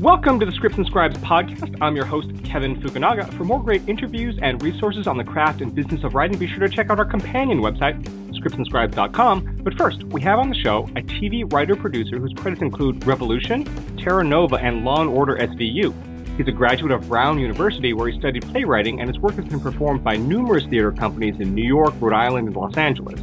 [0.00, 1.76] Welcome to the Scripts and Scribes podcast.
[1.80, 3.34] I'm your host, Kevin Fukunaga.
[3.34, 6.60] For more great interviews and resources on the craft and business of writing, be sure
[6.60, 8.00] to check out our companion website,
[8.30, 9.56] scriptsandscribes.com.
[9.64, 13.64] But first, we have on the show a TV writer producer whose credits include Revolution,
[13.96, 15.92] Terra Nova, and Law and Order SVU.
[16.36, 19.58] He's a graduate of Brown University, where he studied playwriting, and his work has been
[19.58, 23.20] performed by numerous theater companies in New York, Rhode Island, and Los Angeles.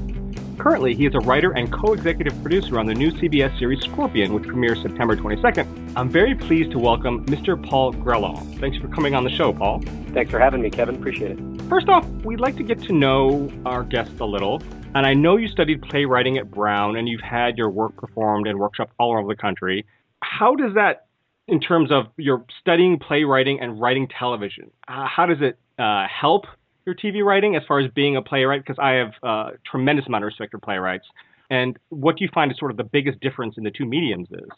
[0.57, 4.43] Currently, he is a writer and co-executive producer on the new CBS series Scorpion, which
[4.43, 5.93] premieres September 22nd.
[5.95, 7.61] I'm very pleased to welcome Mr.
[7.61, 8.59] Paul Grellong.
[8.59, 9.81] Thanks for coming on the show, Paul.
[10.13, 10.95] Thanks for having me, Kevin.
[10.95, 11.61] Appreciate it.
[11.69, 14.61] First off, we'd like to get to know our guests a little.
[14.95, 18.57] And I know you studied playwriting at Brown and you've had your work performed in
[18.57, 19.85] workshops all over the country.
[20.21, 21.07] How does that,
[21.49, 26.45] in terms of your studying playwriting and writing television, uh, how does it uh, help
[26.85, 28.63] your TV writing as far as being a playwright?
[28.65, 31.05] Because I have a uh, tremendous amount of respect for playwrights.
[31.49, 34.27] And what do you find is sort of the biggest difference in the two mediums
[34.31, 34.49] is?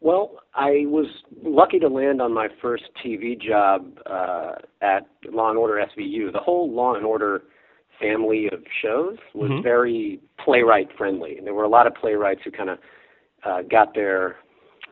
[0.00, 1.06] Well, I was
[1.44, 6.32] lucky to land on my first TV job uh, at Law and Order SVU.
[6.32, 7.42] The whole Law and Order
[8.00, 9.62] family of shows was mm-hmm.
[9.62, 11.38] very playwright friendly.
[11.38, 12.78] And there were a lot of playwrights who kind of
[13.44, 14.36] uh, got their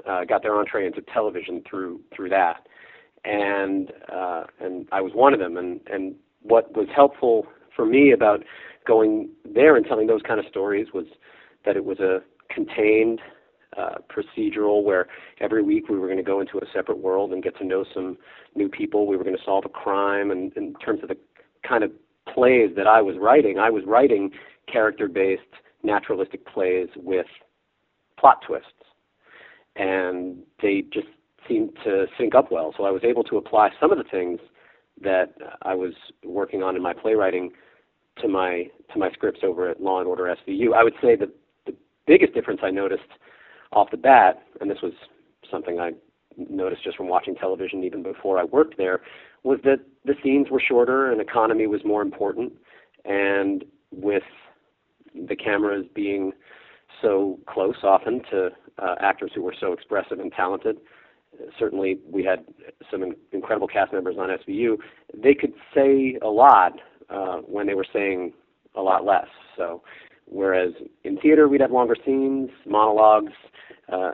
[0.08, 2.66] uh, got their entree into television through through that.
[3.24, 5.56] And uh, and I was one of them.
[5.56, 8.42] And and what was helpful for me about
[8.86, 11.06] going there and telling those kind of stories was
[11.64, 12.20] that it was a
[12.52, 13.20] contained
[13.76, 15.06] uh, procedural where
[15.40, 17.84] every week we were going to go into a separate world and get to know
[17.94, 18.16] some
[18.54, 19.06] new people.
[19.06, 21.16] We were going to solve a crime, and in terms of the
[21.66, 21.92] kind of
[22.32, 24.30] plays that I was writing, I was writing
[24.70, 25.42] character-based
[25.82, 27.26] naturalistic plays with
[28.18, 28.66] plot twists,
[29.76, 31.06] and they just
[31.48, 32.74] seemed to sync up well.
[32.76, 34.40] So I was able to apply some of the things
[35.00, 35.92] that I was
[36.24, 37.50] working on in my playwriting
[38.20, 40.74] to my to my scripts over at Law and Order SVU.
[40.74, 41.28] I would say that
[41.66, 41.74] the
[42.06, 43.02] biggest difference I noticed
[43.72, 44.92] off the bat, and this was
[45.50, 45.92] something I
[46.36, 49.00] noticed just from watching television even before I worked there,
[49.42, 52.52] was that the scenes were shorter and economy was more important.
[53.04, 54.22] And with
[55.14, 56.32] the cameras being
[57.02, 60.78] so close often to uh, actors who were so expressive and talented,
[61.58, 62.44] certainly we had
[62.90, 64.76] some incredible cast members on SVU.
[65.22, 66.72] They could say a lot
[67.08, 68.32] uh, when they were saying
[68.74, 69.26] a lot less.
[69.56, 69.82] So,
[70.26, 70.72] whereas
[71.04, 73.32] in theater we'd have longer scenes, monologues.
[73.92, 74.12] Uh,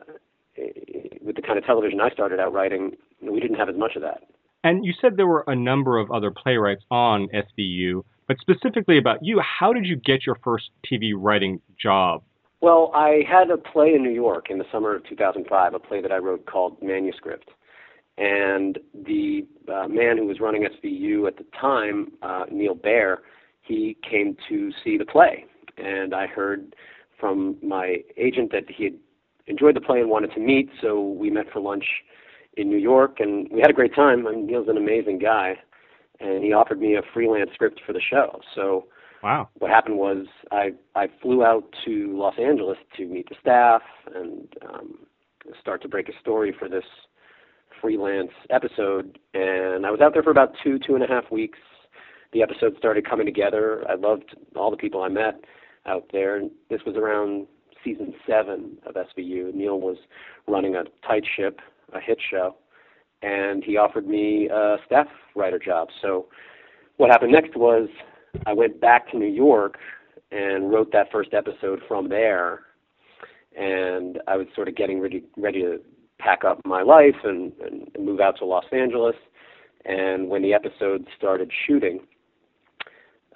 [1.20, 4.02] with the kind of television I started out writing, we didn't have as much of
[4.02, 4.22] that.
[4.64, 9.18] And you said there were a number of other playwrights on SVU, but specifically about
[9.22, 12.22] you, how did you get your first TV writing job?
[12.60, 16.00] Well, I had a play in New York in the summer of 2005, a play
[16.00, 17.50] that I wrote called Manuscript.
[18.18, 23.22] And the uh, man who was running SVU at the time, uh, Neil Baer,
[23.60, 25.44] he came to see the play.
[25.76, 26.74] And I heard
[27.20, 28.94] from my agent that he had
[29.46, 31.84] enjoyed the play and wanted to meet, so we met for lunch
[32.56, 34.26] in New York, and we had a great time.
[34.26, 35.56] I mean, Neil's an amazing guy,
[36.20, 38.40] and he offered me a freelance script for the show.
[38.54, 38.86] So
[39.26, 39.48] Wow.
[39.58, 43.82] What happened was I I flew out to Los Angeles to meet the staff
[44.14, 44.98] and um,
[45.60, 46.84] start to break a story for this
[47.80, 49.18] freelance episode.
[49.34, 51.58] And I was out there for about two two and a half weeks.
[52.34, 53.84] The episode started coming together.
[53.90, 55.40] I loved all the people I met
[55.86, 56.36] out there.
[56.36, 57.48] And this was around
[57.82, 59.52] season seven of SVU.
[59.52, 59.96] Neil was
[60.46, 61.58] running a tight ship,
[61.92, 62.54] a hit show,
[63.22, 65.88] and he offered me a staff writer job.
[66.00, 66.26] So
[66.96, 67.88] what happened next was
[68.46, 69.78] I went back to New York
[70.30, 72.60] and wrote that first episode from there.
[73.56, 75.78] And I was sort of getting ready ready to
[76.18, 79.16] pack up my life and, and move out to Los Angeles.
[79.84, 82.00] And when the episode started shooting,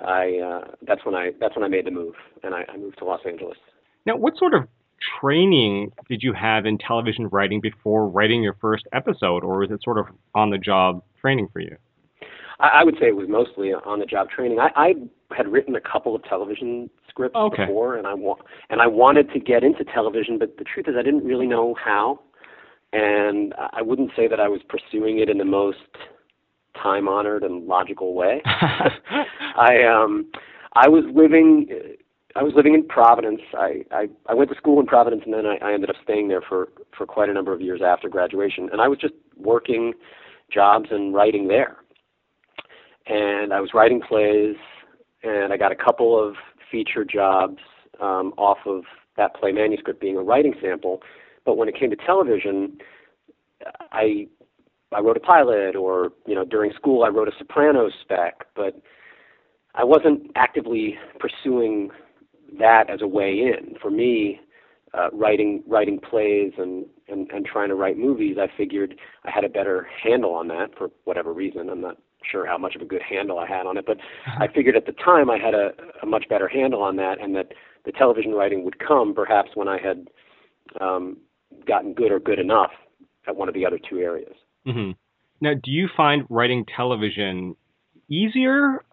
[0.05, 2.99] I uh, that's when I that's when I made the move and I, I moved
[2.99, 3.57] to Los Angeles.
[4.07, 4.67] Now, what sort of
[5.21, 9.83] training did you have in television writing before writing your first episode, or was it
[9.83, 11.77] sort of on the job training for you?
[12.61, 14.59] I, I would say it was mostly on the job training.
[14.61, 14.95] I, I
[15.37, 17.67] had written a couple of television scripts okay.
[17.67, 20.95] before, and I wa- and I wanted to get into television, but the truth is,
[20.99, 22.21] I didn't really know how,
[22.93, 25.79] and I wouldn't say that I was pursuing it in the most
[26.81, 28.43] time honored and logical way.
[28.45, 30.31] I um
[30.75, 31.67] I was living
[32.37, 33.41] I was living in Providence.
[33.55, 36.29] I, I, I went to school in Providence and then I, I ended up staying
[36.29, 38.69] there for, for quite a number of years after graduation.
[38.71, 39.95] And I was just working
[40.49, 41.79] jobs and writing there
[43.11, 44.57] and I was writing plays,
[45.23, 46.37] and I got a couple of
[46.71, 47.59] feature jobs
[48.01, 48.85] um, off of
[49.17, 51.03] that play manuscript being a writing sample.
[51.45, 52.79] But when it came to television,
[53.93, 54.29] I
[54.93, 58.81] I wrote a pilot, or you know, during school I wrote a Sopranos spec, but
[59.75, 61.91] I wasn't actively pursuing
[62.59, 63.75] that as a way in.
[63.81, 64.41] For me,
[64.95, 69.45] uh, writing writing plays and, and and trying to write movies, I figured I had
[69.45, 71.69] a better handle on that for whatever reason.
[71.69, 71.97] I'm not
[72.31, 74.87] sure how much of a good handle I had on it, but I figured at
[74.87, 75.71] the time I had a,
[76.03, 77.53] a much better handle on that, and that
[77.85, 80.09] the television writing would come perhaps when I had
[80.81, 81.17] um,
[81.67, 82.71] gotten good or good enough
[83.27, 84.35] at one of the other two areas.
[84.67, 84.93] Mm-hmm.
[85.41, 87.57] Now, do you find writing television
[88.09, 88.85] easier?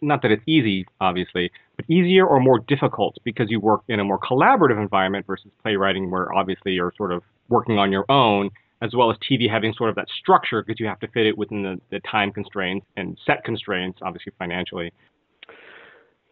[0.00, 4.04] Not that it's easy, obviously, but easier or more difficult because you work in a
[4.04, 8.50] more collaborative environment versus playwriting, where obviously you're sort of working on your own,
[8.82, 11.38] as well as TV having sort of that structure because you have to fit it
[11.38, 14.92] within the, the time constraints and set constraints, obviously financially.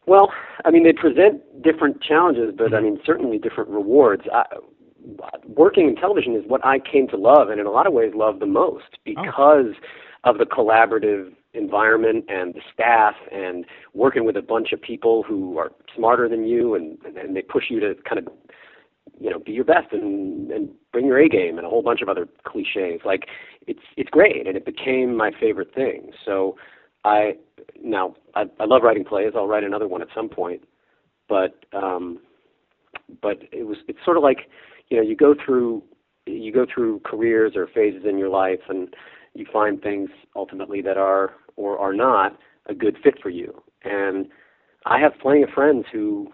[0.06, 0.32] Well,
[0.64, 2.84] I mean, they present different challenges, but I mm-hmm.
[2.84, 4.22] mean, certainly different rewards.
[4.32, 4.44] I,
[5.46, 8.12] working in television is what I came to love, and in a lot of ways,
[8.14, 9.22] love the most Oh.
[9.22, 9.74] because
[10.24, 13.64] of the collaborative environment and the staff, and
[13.94, 17.64] working with a bunch of people who are smarter than you, and and they push
[17.70, 18.32] you to kind of,
[19.18, 22.02] you know, be your best and and bring your A game, and a whole bunch
[22.02, 23.00] of other cliches.
[23.04, 23.26] Like
[23.66, 26.10] it's it's great, and it became my favorite thing.
[26.24, 26.56] So
[27.04, 27.34] I
[27.82, 29.32] now I, I love writing plays.
[29.34, 30.62] I'll write another one at some point,
[31.28, 32.20] but um,
[33.22, 34.48] but it was it's sort of like
[34.88, 35.82] you know you go through
[36.26, 38.94] you go through careers or phases in your life and
[39.34, 44.28] you find things ultimately that are or are not a good fit for you and
[44.86, 46.30] i have plenty of friends who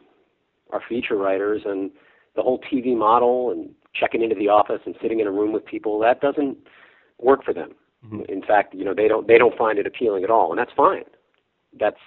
[0.71, 1.91] are feature writers and
[2.37, 5.65] the whole tv model and checking into the office and sitting in a room with
[5.65, 6.57] people that doesn't
[7.19, 7.75] work for them
[8.05, 8.27] Mhm.
[8.27, 10.73] in fact you know they don't they don't find it appealing at all and that's
[10.77, 11.05] fine
[11.81, 11.99] that's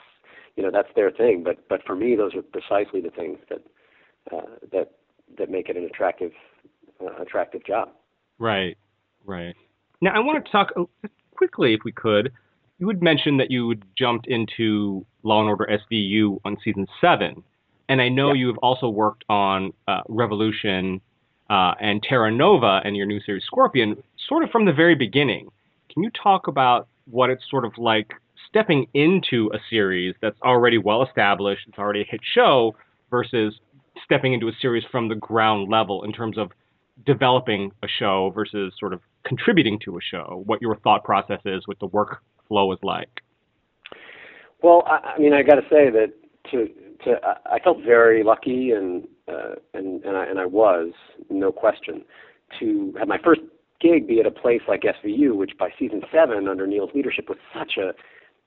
[0.56, 3.62] you know that's their thing but but for me those are precisely the things that
[4.32, 4.42] uh,
[4.72, 4.92] that
[5.38, 6.32] that make it an attractive
[7.02, 7.90] uh, attractive job.
[8.40, 8.78] Right,
[9.26, 9.56] right.
[10.02, 10.72] Now, I want to talk
[11.36, 12.32] quickly, if we could.
[12.78, 17.44] You had mentioned that you jumped into Law and Order SVU on season seven,
[17.90, 18.40] and I know Yeah.
[18.42, 21.02] you have also worked on uh, Revolution
[21.50, 25.50] uh, and Terra Nova and your new series Scorpion, sort of from the very beginning.
[25.92, 28.14] Can you talk about what it's sort of like
[28.48, 32.76] stepping into a series that's already well established, it's already a hit show,
[33.10, 33.60] versus
[34.06, 36.52] stepping into a series from the ground level in terms of
[37.06, 41.68] developing a show versus sort of contributing to a show, what your thought process is,
[41.68, 43.10] what the workflow is like.
[44.62, 46.14] Well, I, I mean, I got to say that
[46.52, 46.68] to
[47.06, 47.16] to
[47.46, 50.92] I- felt very lucky and uh, and and I, and I was
[51.30, 52.04] no question
[52.60, 53.42] to have my first
[53.80, 57.38] gig be at a place like SVU, which by season seven under Neil's leadership was
[57.58, 57.94] such a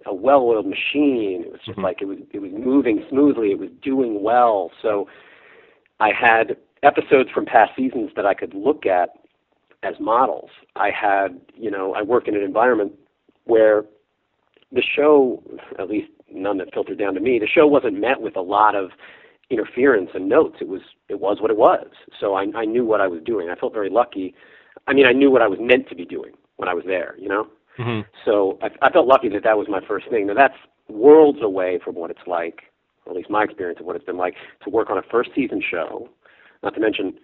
[0.05, 1.45] a well-oiled machine.
[1.47, 1.85] It was just Mhm.
[1.85, 3.53] like it was it was moving smoothly.
[3.53, 4.71] It was doing well.
[4.83, 5.07] So
[6.01, 9.11] I had episodes from past seasons that I could look at
[9.85, 10.51] as models.
[10.77, 12.93] I had, you know, I work in an environment
[13.45, 13.85] where
[14.73, 15.43] the show,
[15.79, 18.75] at least none that filtered down to me, the show wasn't met with a lot
[18.75, 18.91] of
[19.51, 20.57] interference and notes.
[20.61, 21.87] It was it was what it was.
[22.21, 23.51] So I, I knew what I was doing.
[23.51, 24.35] I felt very lucky.
[24.87, 27.15] I mean, I knew what I was meant to be doing when I was there.
[27.19, 27.47] You know.
[27.79, 28.09] Mm-hmm.
[28.25, 30.27] So I, I felt lucky that that was my first thing.
[30.27, 30.55] Now that's
[30.89, 32.63] worlds away from what it's like,
[33.07, 34.35] or at least my experience of what it's been like
[34.65, 36.09] to work on a first season show,
[36.63, 37.15] not to mention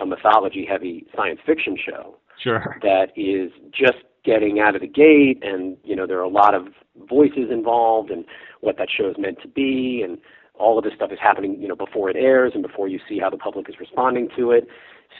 [0.00, 2.76] a mythology heavy science fiction show Sure.
[2.82, 6.54] that is just getting out of the gate and you know there are a lot
[6.54, 6.66] of
[7.08, 8.24] voices involved and
[8.60, 10.18] what that show is meant to be and
[10.54, 13.18] all of this stuff is happening you know before it airs and before you see
[13.18, 14.66] how the public is responding to it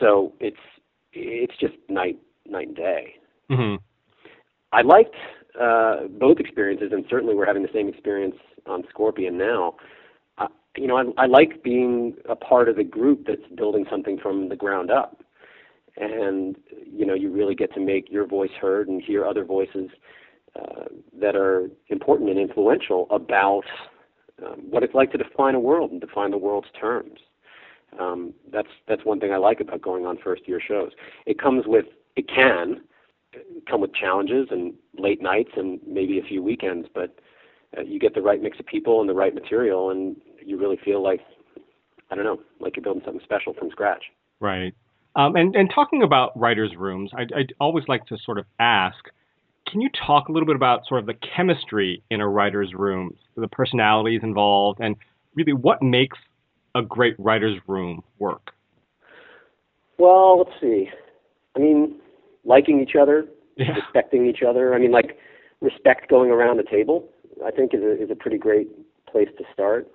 [0.00, 0.64] so it's
[1.12, 3.14] it's just night night and day
[3.50, 3.76] Mm-hmm.
[4.72, 5.14] I liked
[5.60, 9.76] uh, both experiences, and certainly we're having the same experience on Scorpion now.
[10.36, 14.18] Uh, you know, I, I like being a part of the group that's building something
[14.18, 15.22] from the ground up,
[16.00, 19.90] and you know, you really get to make your voice heard and hear other voices
[20.56, 20.84] uh,
[21.20, 23.64] that are important and influential about
[24.44, 27.18] um, what it's like to define a world and define the world's terms.
[27.98, 30.92] Um, that's that's one thing I like about going on first year shows.
[31.26, 31.86] It comes with
[32.16, 32.82] it can
[33.68, 37.18] come with challenges and late nights and maybe a few weekends, but
[37.76, 40.78] uh, you get the right mix of people and the right material, and you really
[40.84, 41.20] feel like
[42.10, 44.04] I don't know, like you're building something special from scratch.
[44.40, 44.74] Right.
[45.18, 48.96] Um, and, and talking about writers' rooms, I, I'd always like to sort of ask
[49.68, 53.14] can you talk a little bit about sort of the chemistry in a writer's room,
[53.36, 54.96] the personalities involved, and
[55.34, 56.16] really what makes
[56.74, 58.52] a great writer's room work?
[59.98, 60.88] Well, let's see.
[61.54, 61.96] I mean,
[62.44, 63.26] liking each other,
[63.58, 63.74] Yeah.
[63.74, 64.72] respecting each other.
[64.72, 65.18] I mean, like
[65.60, 67.08] respect going around the table.
[67.44, 68.68] I think is a is a pretty great
[69.06, 69.90] place to start.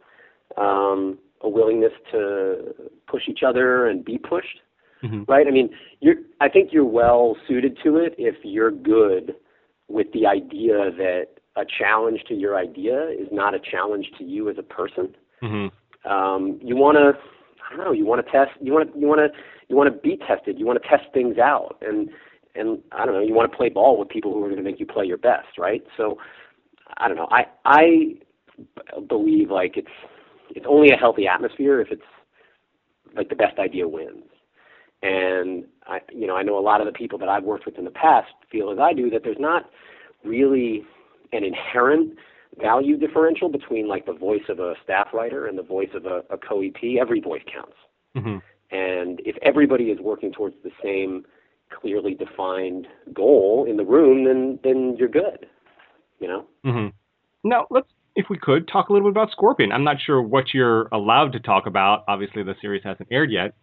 [0.55, 2.75] Um, a willingness to
[3.07, 4.59] push each other and be pushed.
[5.03, 5.47] Hmm right?
[5.47, 5.69] I mean,
[5.99, 6.15] you're.
[6.41, 9.35] I think you're well suited to it if you're good
[9.87, 14.49] with the idea that a challenge to your idea is not a challenge to you
[14.49, 15.15] as a person.
[15.41, 15.67] hmm
[16.09, 17.13] Um, you want to.
[17.65, 17.91] I don't know.
[17.91, 18.51] You want to test.
[18.61, 18.99] You want to.
[18.99, 19.39] You want to.
[19.69, 20.59] You want to be tested.
[20.59, 22.09] You want to test things out, and
[22.55, 23.21] and I don't know.
[23.21, 25.17] You want to play ball with people who are going to make you play your
[25.17, 25.83] best, right?
[25.97, 26.17] So,
[26.97, 27.27] I don't know.
[27.31, 28.15] I I
[29.07, 29.87] believe like it's
[30.51, 32.01] it's only a healthy atmosphere if it's
[33.15, 34.23] like the best idea wins.
[35.03, 37.77] And I, you know, I know a lot of the people that I've worked with
[37.77, 39.69] in the past feel as I do that there's not
[40.23, 40.83] really
[41.33, 42.17] an inherent
[42.59, 46.23] value differential between like the voice of a staff writer and the voice of a,
[46.29, 46.97] a co-EP.
[46.99, 47.75] Every voice counts.
[48.15, 48.37] Mm-hmm.
[48.75, 51.25] And if everybody is working towards the same
[51.81, 55.47] clearly defined goal in the room, then then you're good.
[56.19, 56.45] You know.
[56.65, 57.49] Mm-hmm.
[57.49, 59.73] Now let's, if we could, talk a little bit about Scorpion.
[59.73, 62.05] I'm not sure what you're allowed to talk about.
[62.07, 63.53] Obviously, the series hasn't aired yet,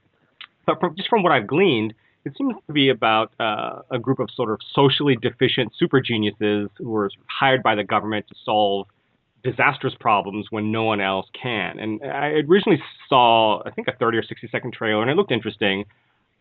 [0.67, 4.19] but from, just from what I've gleaned, it seems to be about uh, a group
[4.19, 8.87] of sort of socially deficient super geniuses who are hired by the government to solve
[9.43, 11.79] disastrous problems when no one else can.
[11.79, 15.33] And I originally saw, I think, a 30 or 60 second trailer, and it looked
[15.33, 15.87] interesting.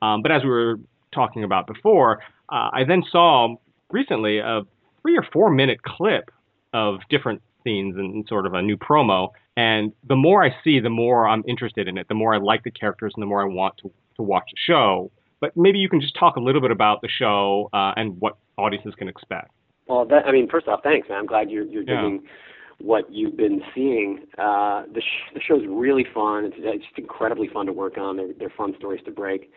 [0.01, 0.79] Um, but as we were
[1.13, 3.55] talking about before, uh, I then saw
[3.89, 4.61] recently a
[5.01, 6.29] three or four minute clip
[6.73, 9.29] of different scenes and sort of a new promo.
[9.57, 12.63] And the more I see, the more I'm interested in it, the more I like
[12.63, 15.11] the characters, and the more I want to, to watch the show.
[15.41, 18.37] But maybe you can just talk a little bit about the show uh, and what
[18.57, 19.51] audiences can expect.
[19.87, 21.19] Well, that, I mean, first off, thanks, man.
[21.19, 22.29] I'm glad you're you're doing yeah.
[22.79, 24.19] what you've been seeing.
[24.37, 26.45] Uh, the sh- the show's really fun.
[26.45, 28.17] It's, it's just incredibly fun to work on.
[28.17, 29.51] They're, they're fun stories to break.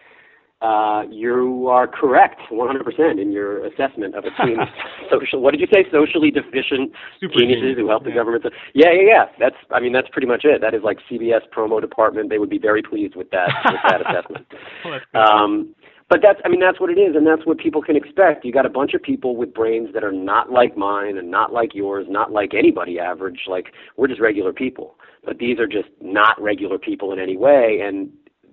[0.62, 4.68] Uh, you are correct 100% in your assessment of a team of
[5.10, 5.42] social.
[5.42, 5.84] What did you say?
[5.90, 8.10] Socially deficient Super geniuses who help yeah.
[8.10, 8.44] the government.
[8.72, 9.24] Yeah, yeah, yeah.
[9.40, 9.56] That's.
[9.72, 10.60] I mean, that's pretty much it.
[10.60, 12.30] That is like CBS promo department.
[12.30, 14.46] They would be very pleased with that with that assessment.
[14.84, 15.74] well, um,
[16.08, 16.38] but that's.
[16.44, 18.44] I mean, that's what it is, and that's what people can expect.
[18.44, 21.52] You got a bunch of people with brains that are not like mine and not
[21.52, 23.40] like yours, not like anybody average.
[23.48, 24.94] Like we're just regular people.
[25.24, 28.10] But these are just not regular people in any way, and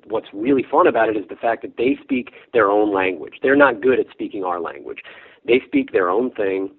[0.09, 3.35] what's really fun about it is the fact that they speak their own language.
[3.41, 4.99] They're not good at speaking our language.
[5.45, 6.71] They speak their own thing,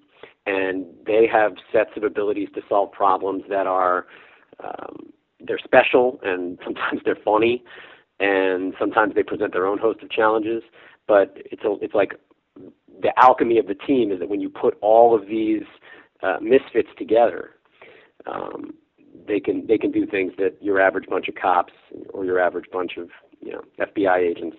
[0.45, 4.07] and they have sets of abilities to solve problems that are
[4.63, 5.11] um,
[5.45, 7.63] they're special, and sometimes they're funny,
[8.19, 10.63] and sometimes they present their own host of challenges.
[11.07, 12.13] But it's a, it's like
[13.01, 15.63] the alchemy of the team is that when you put all of these
[16.21, 17.51] uh, misfits together,
[18.27, 18.75] um,
[19.27, 21.73] they can they can do things that your average bunch of cops
[22.13, 23.09] or your average bunch of
[23.39, 24.57] you know FBI agents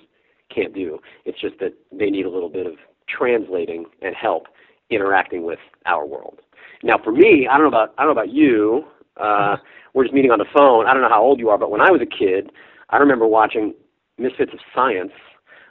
[0.54, 0.98] can't do.
[1.24, 2.74] It's just that they need a little bit of
[3.08, 4.46] translating and help
[4.90, 6.40] interacting with our world.
[6.82, 8.84] Now, for me, I don't know about I don't know about you.
[9.18, 9.56] Uh,
[9.94, 10.86] we're just meeting on the phone.
[10.86, 12.50] I don't know how old you are, but when I was a kid,
[12.90, 13.74] I remember watching
[14.18, 15.12] Misfits of Science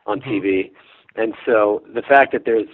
[0.05, 0.29] on mm-hmm.
[0.29, 0.71] TV,
[1.15, 2.67] and so the fact that there's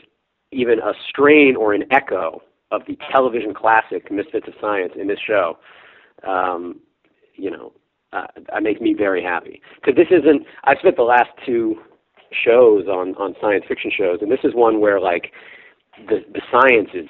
[0.51, 5.19] even a strain or an echo of the television classic Misfits of Science in this
[5.25, 5.57] show
[6.25, 6.79] um,
[7.35, 7.73] you know,
[8.13, 10.45] uh, that makes me very happy because this isn't.
[10.63, 11.75] I've spent the last two
[12.31, 15.31] shows on on science fiction shows, and this is one where like
[16.07, 17.09] the the science is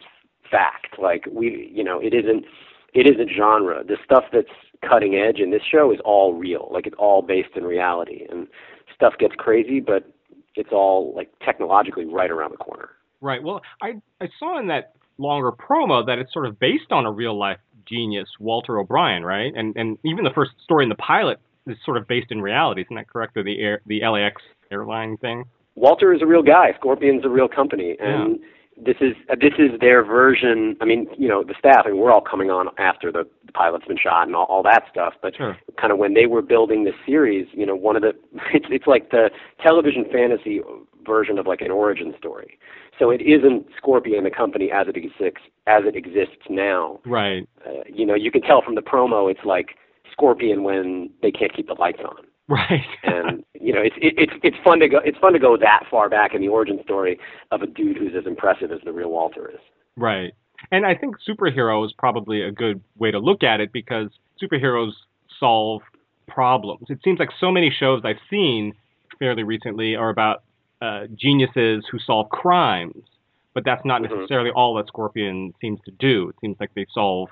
[0.50, 1.00] fact.
[1.00, 2.46] Like we, you know, it isn't
[2.94, 3.84] it isn't genre.
[3.84, 4.48] The stuff that's
[4.88, 6.70] cutting edge in this show is all real.
[6.72, 8.48] Like it's all based in reality, and
[8.96, 10.12] stuff gets crazy, but
[10.56, 12.90] it's all like technologically right around the corner.
[13.22, 13.42] Right.
[13.42, 17.12] Well, I I saw in that longer promo that it's sort of based on a
[17.12, 17.58] real life
[17.88, 19.54] genius, Walter O'Brien, right?
[19.56, 22.82] And and even the first story in the pilot is sort of based in reality,
[22.82, 23.38] isn't that correct?
[23.38, 24.42] Or the air, the LAX
[24.72, 25.46] airline thing.
[25.76, 26.74] Walter is a real guy.
[26.80, 28.84] Scorpion's a real company, and yeah.
[28.84, 30.76] this is uh, this is their version.
[30.82, 31.84] I mean, you know, the staff.
[31.86, 34.64] I mean, we're all coming on after the, the pilot's been shot and all, all
[34.64, 35.14] that stuff.
[35.22, 35.56] But sure.
[35.80, 38.14] kind of when they were building the series, you know, one of the
[38.54, 39.30] it's it's like the
[39.62, 40.62] television fantasy
[41.08, 42.60] version of like an origin story.
[43.00, 47.00] So it isn't Scorpion the company as it exists as it exists now.
[47.06, 47.48] Right.
[47.66, 49.78] Uh, you know, you can tell from the promo it's like
[50.12, 52.26] Scorpion when they can't keep the lights on.
[52.50, 52.86] Right.
[53.04, 55.84] and you know, it's it, it's it's fun to go it's fun to go that
[55.90, 57.20] far back in the origin story
[57.52, 59.60] of a dude who's as impressive as the real Walter is.
[59.96, 60.34] Right.
[60.72, 64.10] And I think superhero is probably a good way to look at it because
[64.42, 64.92] superheroes
[65.40, 65.82] solve
[66.28, 66.88] problems.
[66.90, 68.74] It seems like so many shows I've seen
[69.20, 70.44] fairly recently are about
[70.82, 73.04] uh, geniuses who solve crimes,
[73.54, 74.16] but that's not mm-hmm.
[74.16, 76.30] necessarily all that Scorpion seems to do.
[76.30, 77.30] It seems like they solve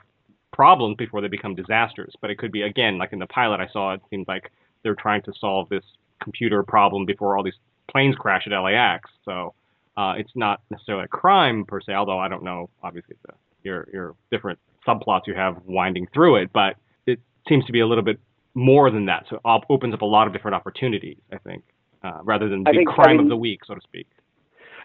[0.52, 2.14] problems before they become disasters.
[2.22, 4.52] But it could be again, like in the pilot I saw, it seems like
[4.84, 5.84] they're trying to solve this
[6.22, 7.60] computer problem before all these
[7.92, 9.10] planes crash at LAX.
[9.26, 9.54] So
[9.98, 12.70] uh, it's not necessarily a crime per se, although I don't know.
[12.82, 13.34] Obviously, the,
[13.64, 16.76] your your different subplots you have winding through it, but
[17.06, 18.20] it seems to be a little bit
[18.54, 19.26] more than that.
[19.30, 21.18] So it opens up a lot of different opportunities.
[21.32, 21.64] I think
[22.06, 24.08] uh, rather than the think, crime I mean, of the week, so to speak.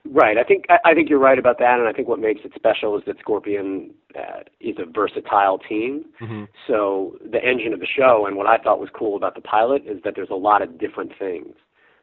[0.05, 0.39] Right.
[0.39, 2.53] I think I, I think you're right about that, and I think what makes it
[2.55, 6.07] special is that Scorpion uh, is a versatile team.
[6.21, 6.45] Mm-hmm.
[6.67, 9.83] So the engine of the show, and what I thought was cool about the pilot
[9.87, 11.55] is that there's a lot of different things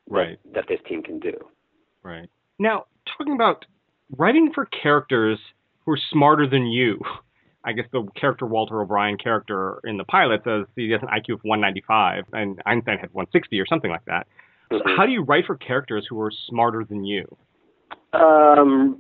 [0.10, 0.40] Right.
[0.46, 1.34] that, that this team can do.
[2.04, 2.30] Right.
[2.60, 2.86] Now,
[3.18, 3.66] talking about
[4.16, 5.40] writing for characters
[5.86, 7.00] who are smarter than you.
[7.64, 11.34] I guess the character Walter O'Brien character in the pilot says he has an IQ
[11.36, 14.28] of 195, and Einstein had 160 or something like that.
[14.70, 14.98] So Mhm.
[14.98, 17.26] how do you write for characters who are smarter than you?
[18.14, 19.00] Um,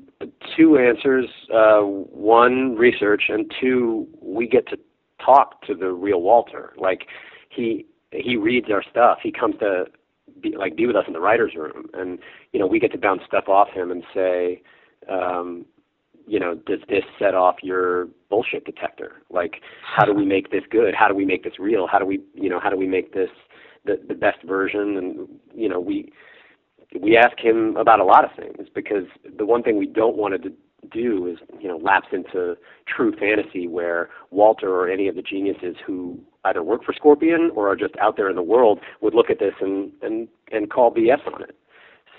[0.55, 1.29] two answers.
[1.51, 4.79] Uh, one, research, and two, we get to
[5.19, 6.73] talk to the real Walter.
[6.77, 7.07] Like
[7.49, 9.19] he he reads our stuff.
[9.21, 9.87] He comes to
[10.39, 12.19] be like be with us in the writers' room, and
[12.53, 14.61] you know we get to bounce stuff off him and say,
[15.09, 15.65] um,
[16.27, 19.23] you know, does this set off your bullshit detector?
[19.29, 20.93] Like, how do we make this good?
[20.93, 21.87] How do we make this real?
[21.87, 23.29] How do we, you know, how do we make this
[23.87, 24.97] the the best version?
[24.97, 26.11] And you know, we
[26.99, 29.05] we ask him about a lot of things because
[29.37, 30.51] the one thing we don't want to
[30.91, 32.55] do is you know lapse into
[32.87, 37.69] true fantasy where Walter or any of the geniuses who either work for Scorpion or
[37.69, 40.93] are just out there in the world would look at this and and and call
[40.93, 41.57] BS on it.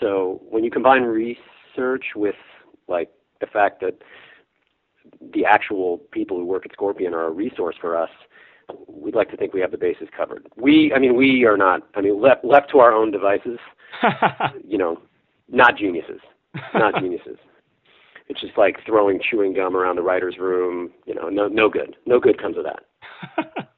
[0.01, 2.37] So when you combine research with
[2.89, 3.11] like
[3.41, 3.99] the fact that
[5.35, 8.11] the actual people who work at Scorpion are a resource for us,
[8.87, 10.47] we'd like to think we have the bases covered.
[10.57, 11.83] We, I mean, we are not.
[11.95, 13.59] I mean, left left to our own devices,
[14.67, 14.99] you know,
[15.49, 16.21] not geniuses,
[16.75, 17.37] not geniuses.
[18.31, 20.91] It's just like throwing chewing gum around the writers' room.
[21.07, 21.97] You know, no no good.
[22.05, 23.69] No good comes of that.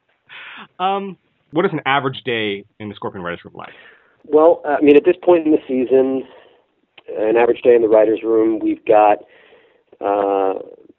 [0.84, 1.16] um,
[1.52, 3.70] what is an average day in the Scorpion writers' room like?
[4.24, 6.24] Well, I mean, at this point in the season,
[7.16, 9.18] an average day in the writers' room, we've got,
[10.00, 10.54] uh,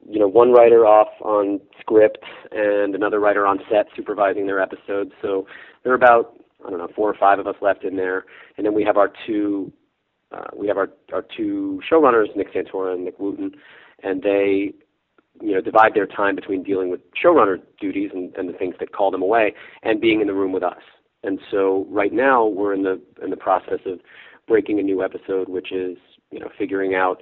[0.10, 5.12] you know, one writer off on script and another writer on set supervising their episodes.
[5.22, 5.48] So
[5.84, 8.25] there are about, I don't know, four or five of us left in there,
[8.58, 9.72] and then we have our two,
[10.31, 13.51] uh, we have our our two showrunners, Nick Santora and Nick Wootton,
[14.03, 14.74] and they.
[15.41, 18.91] You know, divide their time between dealing with showrunner duties and, and the things that
[18.91, 20.84] call them away, and being in the room with us.
[21.24, 24.00] And so right now we're in the in the process of
[24.48, 25.97] breaking a new episode, which is
[26.32, 27.21] you know figuring out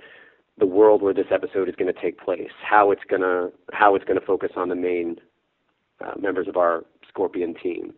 [0.60, 3.96] the world where this episode is going to take place, how it's going to how
[3.96, 5.18] it's going to focus on the main
[6.06, 7.94] uh, members of our Scorpion team.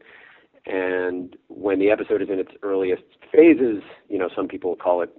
[0.66, 5.10] And when the episode is in its earliest phases, you know some people call it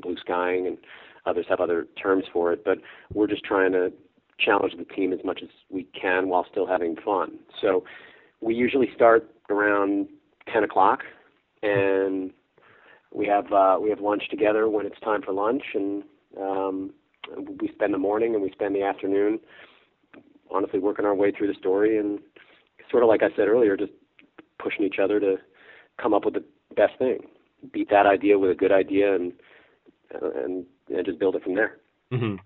[0.00, 0.78] blue skying, and
[1.24, 2.64] others have other terms for it.
[2.64, 2.78] But
[3.12, 3.92] we're just trying to
[4.38, 7.38] challenge the team as much as we can while still having fun.
[7.60, 7.84] So
[8.40, 10.08] we usually start around
[10.52, 11.00] 10 o'clock,
[11.62, 12.30] and
[13.12, 16.02] we have uh, we have lunch together when it's time for lunch, and
[16.40, 16.92] um,
[17.60, 19.40] we spend the morning and we spend the afternoon,
[20.50, 22.18] honestly working our way through the story, and
[22.90, 23.92] sort of like I said earlier, just
[24.62, 25.36] pushing each other to
[26.00, 26.44] come up with the
[26.74, 27.18] best thing,
[27.72, 29.32] beat that idea with a good idea, and
[30.14, 31.78] uh, and, and just build it from there.
[32.12, 32.36] hmm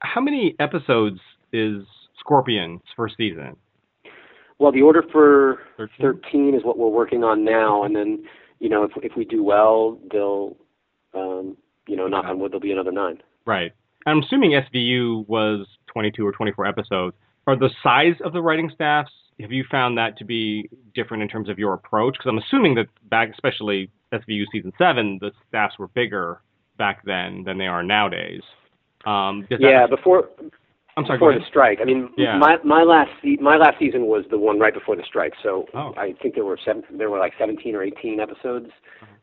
[0.00, 1.20] How many episodes
[1.52, 1.82] is
[2.20, 3.56] Scorpion's first season?
[4.58, 6.20] Well, the order for 13?
[6.30, 8.24] 13 is what we're working on now, and then,
[8.58, 10.56] you know, if if we do well, they'll,
[11.14, 13.18] um, you know, knock on wood, there'll be another nine.
[13.48, 13.72] Right.
[14.04, 17.16] I'm assuming SVU was 22 or 24 episodes.
[17.46, 21.28] Are the size of the writing staffs, have you found that to be different in
[21.30, 22.12] terms of your approach?
[22.18, 26.42] Because I'm assuming that back, especially SVU season seven, the staffs were bigger
[26.76, 28.42] back then than they are nowadays.
[29.06, 30.28] Um, Yeah, before
[30.98, 31.78] I'm sorry, before the strike.
[31.80, 32.36] I mean, Yeah.
[32.36, 35.32] my my last my last season was the one right before the strike.
[35.42, 35.94] So Oh.
[35.96, 38.70] I think there were seven, there were like 17 or 18 episodes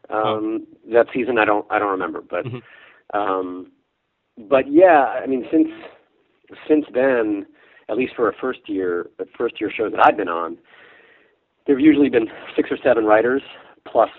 [0.10, 0.38] Oh.
[0.38, 1.38] um, that season.
[1.38, 2.62] I don't I don't remember, but Mhm.
[3.14, 3.72] um,
[4.38, 5.68] but yeah, I mean since
[6.68, 7.46] since then,
[7.90, 10.58] at least for a first year the first year shows that I've been on,
[11.66, 13.42] there've usually been six or seven writers
[13.88, 14.10] plus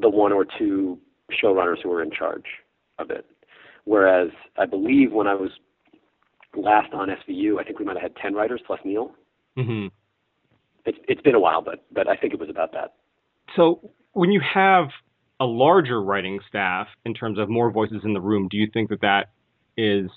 [0.00, 0.98] the one or two
[1.42, 2.44] showrunners who are in charge
[2.98, 3.26] of it.
[3.84, 5.50] Whereas I believe when I was
[6.56, 9.12] last on SVU, I think we might have had ten writers plus Neil.
[9.56, 9.86] hmm
[10.84, 12.94] It's it's been a while, but but I think it was about that.
[13.56, 14.88] So when you have
[15.40, 18.88] a larger writing staff in terms of more voices in the room, do you think
[18.90, 19.30] that that
[19.76, 20.10] is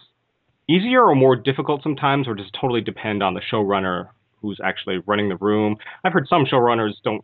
[0.70, 4.10] easier or more difficult sometimes, or does it totally depend on the showrunner
[4.42, 5.78] who's actually running the room?
[6.04, 7.24] I've heard some showrunners don't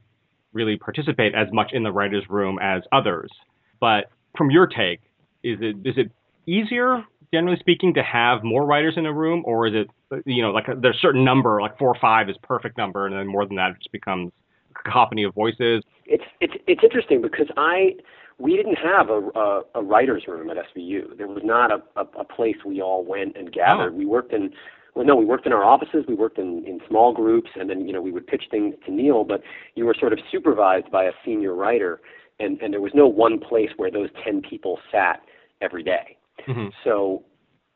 [0.53, 3.31] really participate as much in the writers' room as others.
[3.79, 4.05] But
[4.37, 5.01] from your take,
[5.43, 6.11] is it is it
[6.45, 10.51] easier, generally speaking, to have more writers in a room, or is it you know
[10.51, 13.27] like a, there's a certain number, like four or five is perfect number, and then
[13.27, 14.31] more than that it just becomes
[14.71, 15.83] a cacophony of voices?
[16.05, 17.95] It's it's it's interesting because I
[18.37, 21.17] we didn't have a a, a writers' room at SVU.
[21.17, 23.93] There was not a, a, a place we all went and gathered.
[23.93, 23.97] Oh.
[23.97, 24.51] We worked in
[24.95, 26.05] well, no, we worked in our offices.
[26.07, 28.91] We worked in in small groups, and then you know we would pitch things to
[28.91, 29.23] Neil.
[29.23, 29.41] But
[29.75, 32.01] you were sort of supervised by a senior writer,
[32.39, 35.21] and and there was no one place where those ten people sat
[35.61, 36.17] every day.
[36.47, 36.67] Mm-hmm.
[36.83, 37.23] So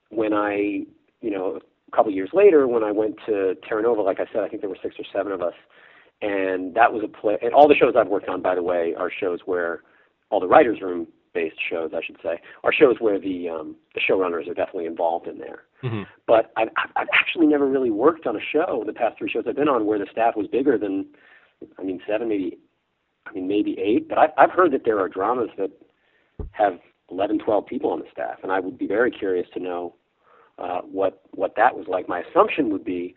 [0.10, 0.84] when I,
[1.22, 1.60] you know,
[1.92, 4.62] a couple years later, when I went to Terra Nova, like I said, I think
[4.62, 5.54] there were six or seven of us,
[6.22, 7.38] and that was a play.
[7.42, 9.82] And all the shows I've worked on, by the way, are shows where
[10.30, 14.02] all the writers' room based shows, I should say, are shows where the um, the
[14.02, 15.64] showrunners are definitely involved in there.
[15.84, 16.04] Mm-hmm.
[16.26, 18.84] But I've, I've actually never really worked on a show.
[18.86, 21.06] The past three shows I've been on where the staff was bigger than,
[21.78, 22.58] I mean, seven, maybe,
[23.28, 24.10] I mean, maybe eight.
[24.10, 25.72] But I've, I've heard that there are dramas that
[26.52, 26.80] have
[27.12, 29.96] 11, 12 people on the staff, and I would be very curious to know
[30.58, 32.10] uh, what what that was like.
[32.10, 33.16] My assumption would be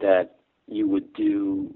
[0.00, 0.36] that
[0.68, 1.72] you would do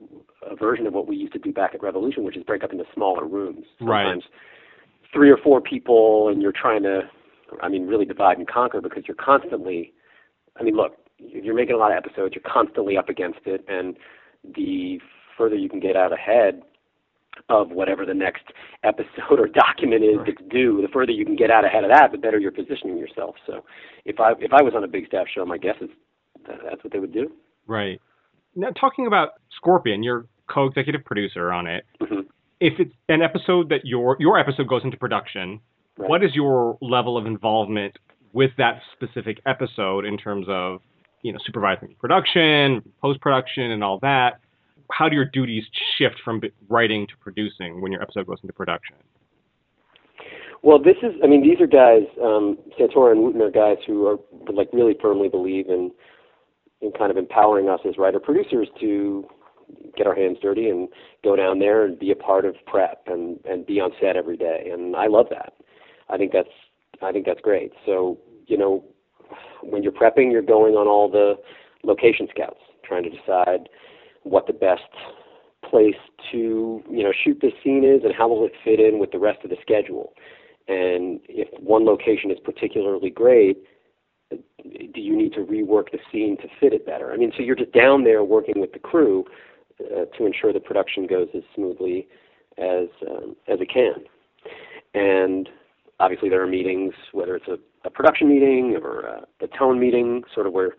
[0.49, 2.73] a version of what we used to do back at Revolution, which is break up
[2.73, 3.65] into smaller rooms.
[3.79, 5.13] Sometimes right.
[5.13, 7.03] three or four people, and you're trying to,
[7.63, 9.93] I mean, really divide and conquer because you're constantly.
[10.59, 12.35] I mean, look, you're making a lot of episodes.
[12.35, 13.97] You're constantly up against it, and
[14.57, 15.01] the
[15.39, 16.63] further you can get out ahead,
[17.49, 18.45] of whatever the next
[18.85, 20.49] episode or document is right.
[20.51, 20.83] due.
[20.83, 23.37] The further you can get out ahead of that, the better you're positioning yourself.
[23.47, 23.65] So,
[24.05, 25.91] if I if I was on a big staff show, my guess is
[26.47, 27.33] that that's what they would do.
[27.67, 28.01] Right.
[28.55, 31.85] Now, talking about Scorpion, you're co-executive producer on it.
[32.01, 32.21] Mm-hmm.
[32.61, 35.61] If it's an episode that your your episode goes into production,
[35.97, 36.09] right.
[36.09, 37.99] what is your level of involvement
[38.33, 40.81] with that specific episode in terms of
[41.23, 44.41] you know supervising production, post production, and all that?
[44.93, 45.65] how do your duties
[45.97, 48.97] shift from writing to producing when your episode goes into production?
[50.63, 54.07] Well, this is, I mean, these are guys, um, Santora and Wootton are guys who
[54.07, 54.17] are
[54.53, 55.91] like really firmly believe in,
[56.83, 59.27] in kind of empowering us as writer producers to
[59.97, 60.89] get our hands dirty and
[61.25, 64.37] go down there and be a part of prep and, and be on set every
[64.37, 64.69] day.
[64.73, 65.55] And I love that.
[66.11, 66.49] I think that's,
[67.01, 67.73] I think that's great.
[67.87, 68.85] So, you know,
[69.63, 71.35] when you're prepping, you're going on all the
[71.85, 73.69] location scouts, trying to decide
[74.25, 74.83] what the best
[75.69, 75.95] place
[76.31, 79.19] to you know shoot this scene is and how will it fit in with the
[79.19, 80.13] rest of the schedule.
[80.69, 83.59] And if one location is particularly great,
[84.63, 87.13] do you need to rework the scene to fit it better?
[87.13, 89.25] I mean, so you're just down there working with the crew
[89.81, 92.09] uh, to ensure the production goes as smoothly
[92.59, 93.95] as um, as it can.
[94.95, 95.49] And
[96.01, 100.23] obviously, there are meetings, whether it's a, a production meeting or a, a tone meeting,
[100.35, 100.73] sort of where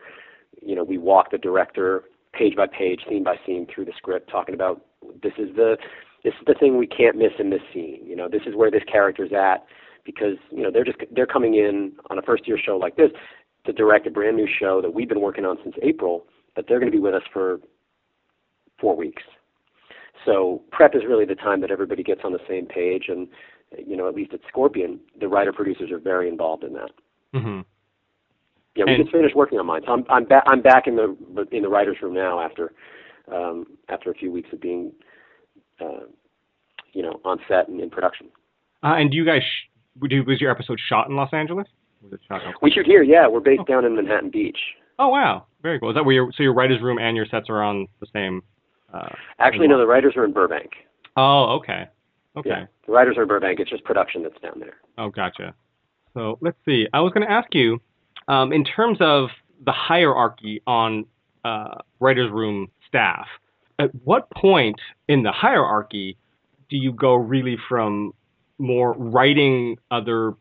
[0.62, 4.30] you know we walk the director page by page, scene by scene through the script,
[4.30, 4.82] talking about
[5.22, 5.78] this is the
[6.24, 8.02] this is the thing we can't miss in this scene.
[8.06, 9.66] You know, this is where this character's at
[10.06, 13.12] because you know they're just they're coming in on a first year show like this
[13.65, 16.80] to direct a brand new show that we've been working on since April, but they're
[16.80, 17.60] going to be with us for
[18.80, 19.23] four weeks.
[20.26, 23.28] So prep is really the time that everybody gets on the same page, and
[23.86, 26.91] you know, at least at Scorpion, the writer producers are very involved in that.
[27.34, 27.62] Mm-hmm.
[28.76, 29.82] Yeah, we and, just finished working on mine.
[29.86, 32.73] So I'm I'm back I'm back in the in the writers' room now after
[33.32, 34.91] um, after a few weeks of being
[35.80, 36.06] uh,
[36.93, 38.28] you know on set and in production.
[38.84, 41.67] Uh, and do you guys sh- was your episode shot in Los Angeles?
[42.04, 42.42] Was it shot?
[42.62, 43.04] We shoot here.
[43.04, 43.66] Yeah, we're based oh.
[43.66, 44.58] down in Manhattan Beach.
[45.00, 45.89] Oh wow, very cool.
[45.89, 48.42] Is that where your so your writers' room and your sets are on the same?
[48.94, 49.78] Uh, Actually, no.
[49.78, 50.72] The writers are in Burbank.
[51.18, 51.88] Oh, okay.
[52.36, 52.50] Okay.
[52.50, 53.60] Yeah, the writers are in Burbank.
[53.60, 54.76] It's just production that's down there.
[54.98, 55.54] Oh, gotcha.
[56.13, 56.88] So let's see.
[56.94, 57.80] I was going to ask you
[58.28, 59.30] um, in terms of
[59.66, 61.06] the hierarchy on
[61.44, 63.26] uh, writers' room staff,
[63.80, 66.18] at what point in the hierarchy
[66.70, 68.13] do you go really from
[68.58, 70.36] more writing other,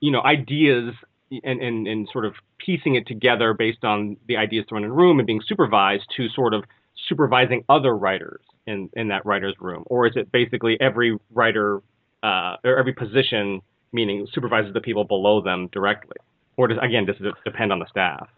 [0.00, 0.94] you know, ideas
[1.30, 5.18] and, and, and sort of piecing it together based on the ideas thrown in room
[5.18, 6.64] and being supervised to sort of
[7.08, 9.84] supervising other writers in, in that writer's room?
[9.86, 11.82] Or is it basically every writer
[12.22, 13.60] uh, or every position,
[13.92, 16.16] meaning supervises the people below them directly?
[16.56, 18.28] Or does, again, does it depend on the staff?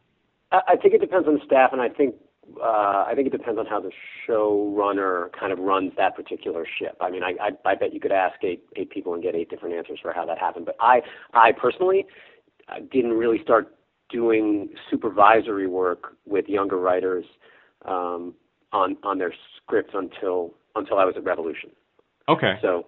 [0.52, 2.14] I think it depends on the staff, and I think
[2.60, 3.90] uh, I think it depends on how the
[4.28, 6.96] showrunner kind of runs that particular ship.
[7.00, 9.50] I mean, I, I, I bet you could ask eight, eight people and get eight
[9.50, 10.66] different answers for how that happened.
[10.66, 11.00] But I,
[11.34, 12.06] I personally
[12.68, 13.74] uh, didn't really start
[14.10, 17.24] doing supervisory work with younger writers
[17.84, 18.34] um,
[18.72, 21.70] on on their scripts until until I was at Revolution.
[22.28, 22.54] Okay.
[22.62, 22.86] So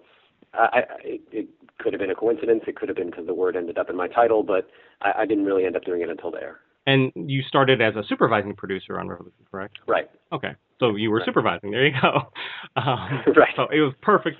[0.53, 1.47] I, I, it, it
[1.79, 2.63] could have been a coincidence.
[2.67, 4.69] It could have been because the word ended up in my title, but
[5.01, 6.59] I, I didn't really end up doing it until there.
[6.85, 9.79] And you started as a supervising producer on Revolution, correct?
[9.87, 10.09] Right.
[10.31, 10.53] Okay.
[10.79, 11.25] So you were right.
[11.25, 11.71] supervising.
[11.71, 12.21] There you go.
[12.75, 13.53] Um, right.
[13.55, 14.37] So it was perfect.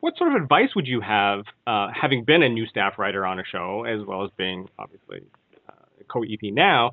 [0.00, 3.38] What sort of advice would you have, uh, having been a new staff writer on
[3.38, 5.22] a show, as well as being obviously
[5.68, 5.72] uh,
[6.10, 6.92] co-EP now?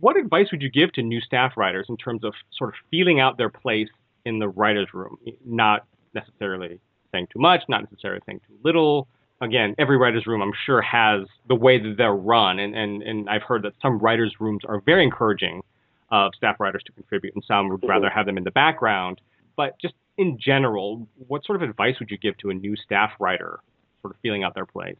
[0.00, 3.20] What advice would you give to new staff writers in terms of sort of feeling
[3.20, 3.88] out their place
[4.24, 6.80] in the writers' room, not necessarily
[7.12, 9.08] saying too much, not necessarily saying too little,
[9.40, 12.58] again, every writer's room, I'm sure, has the way that they're run.
[12.58, 15.62] And, and, and I've heard that some writers' rooms are very encouraging
[16.10, 19.20] of staff writers to contribute, and some would rather have them in the background.
[19.56, 23.10] But just in general, what sort of advice would you give to a new staff
[23.20, 23.60] writer
[24.02, 24.96] sort of feeling out their place?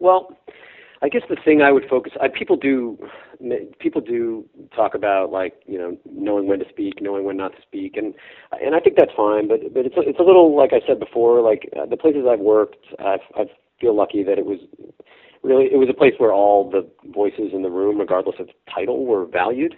[0.00, 0.36] Well,
[1.02, 2.12] I guess the thing I would focus.
[2.20, 2.96] I, people do
[3.80, 7.62] people do talk about like you know knowing when to speak, knowing when not to
[7.62, 8.14] speak, and
[8.52, 9.48] and I think that's fine.
[9.48, 11.40] But but it's it's a little like I said before.
[11.40, 13.44] Like uh, the places I've worked, I've, I
[13.82, 14.60] feel lucky that it was
[15.42, 19.04] really it was a place where all the voices in the room, regardless of title,
[19.04, 19.74] were valued,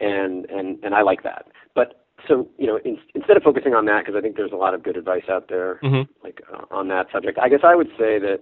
[0.00, 1.46] and and and I like that.
[1.74, 4.56] But so you know, in, instead of focusing on that, because I think there's a
[4.56, 6.10] lot of good advice out there, mm-hmm.
[6.24, 8.38] like uh, on that subject, I guess I would say that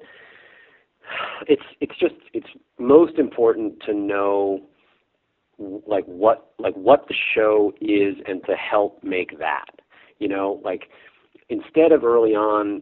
[1.48, 4.60] it's it's just it's most important to know
[5.86, 9.66] like what like what the show is and to help make that
[10.18, 10.84] you know like
[11.48, 12.80] instead of early on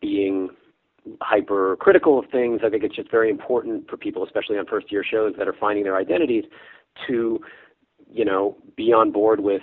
[0.00, 0.50] being
[1.20, 4.90] hyper critical of things i think it's just very important for people especially on first
[4.90, 6.44] year shows that are finding their identities
[7.06, 7.38] to
[8.10, 9.62] you know be on board with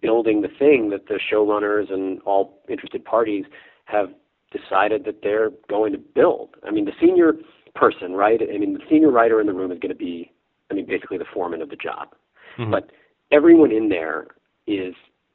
[0.00, 3.44] building the thing that the showrunners and all interested parties
[3.86, 4.08] have
[4.50, 6.50] decided that they're going to build.
[6.66, 7.34] I mean, the senior
[7.74, 8.40] person, right?
[8.42, 10.32] I mean, the senior writer in the room is going to be,
[10.70, 12.14] I mean, basically the foreman of the job.
[12.58, 12.70] Mm-hmm.
[12.70, 12.90] But
[13.30, 14.28] everyone in there
[14.66, 14.94] is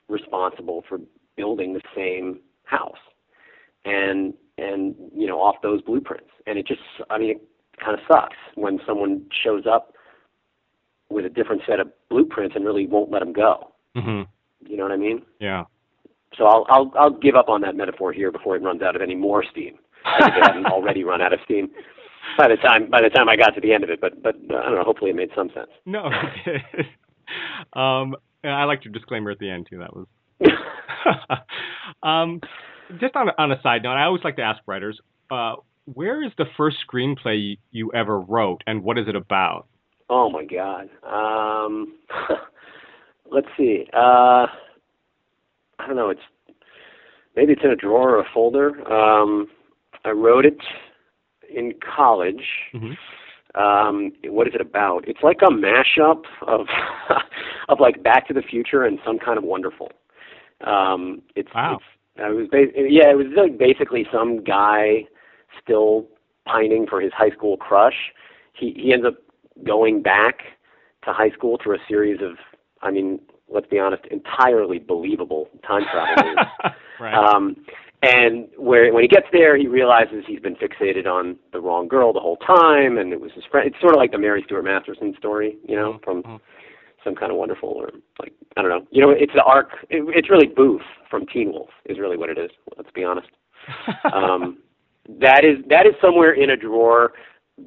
[0.10, 1.00] responsible for
[1.36, 2.98] building the same house,
[3.86, 6.30] and and you know off those blueprints.
[6.46, 7.42] And it just, I mean, it
[7.84, 9.94] kind of sucks when someone shows up
[11.10, 13.72] with a different set of blueprints and really won't let them go.
[13.96, 14.24] Mm-hmm.
[14.70, 15.22] You know what I mean?
[15.40, 15.66] Yeah.
[16.38, 19.02] So I'll I'll I'll give up on that metaphor here before it runs out of
[19.02, 19.78] any more steam.
[20.06, 21.70] I think it hadn't already run out of steam
[22.38, 24.02] by the time by the time I got to the end of it.
[24.02, 24.84] But but uh, I don't know.
[24.84, 25.70] Hopefully it made some sense.
[25.86, 26.10] No,
[26.46, 26.86] it did.
[27.72, 29.80] Um, I liked your disclaimer at the end too.
[29.80, 30.06] That was.
[32.04, 32.42] um,
[33.00, 35.00] just on a, on a side note, I always like to ask writers,
[35.32, 39.68] uh, where is the first screenplay you ever wrote, and what is it about?
[40.10, 40.90] Oh my God.
[41.04, 41.96] Um,
[43.32, 43.86] let's see.
[43.94, 44.48] Uh,
[45.80, 46.10] I don't know.
[46.10, 46.22] It's
[47.36, 48.70] maybe it's in a drawer or a folder.
[48.92, 49.48] Um,
[50.06, 50.60] I wrote it
[51.54, 52.44] in college.
[52.74, 52.94] Mm-hmm.
[53.60, 55.08] Um, what is it about?
[55.08, 56.68] It's like a mashup of
[57.70, 59.92] of like Back to the Future and some kind of Wonderful.
[60.66, 61.76] Um, it's, wow.
[61.76, 61.84] it's
[62.22, 65.06] I was ba- yeah, it was like basically some guy
[65.62, 66.08] still
[66.46, 68.14] pining for his high school crush.
[68.54, 69.16] He he ends up
[69.64, 70.42] going back
[71.06, 72.38] to high school through a series of,
[72.82, 76.36] I mean, let's be honest, entirely believable time travel
[77.00, 77.14] right.
[77.14, 77.58] Um,
[78.02, 82.12] and where when he gets there, he realizes he's been fixated on the wrong girl
[82.12, 83.66] the whole time, and it was his friend.
[83.66, 86.36] It's sort of like the Mary Stuart Masterson story, you know, mm-hmm.
[87.04, 88.88] Some kind of wonderful or like I don't know.
[88.92, 89.72] You know, it's the arc.
[89.90, 92.52] It, it's really Boof from Teen Wolf is really what it is.
[92.78, 93.28] Let's be honest.
[94.14, 94.60] um,
[95.20, 97.14] that is that is somewhere in a drawer,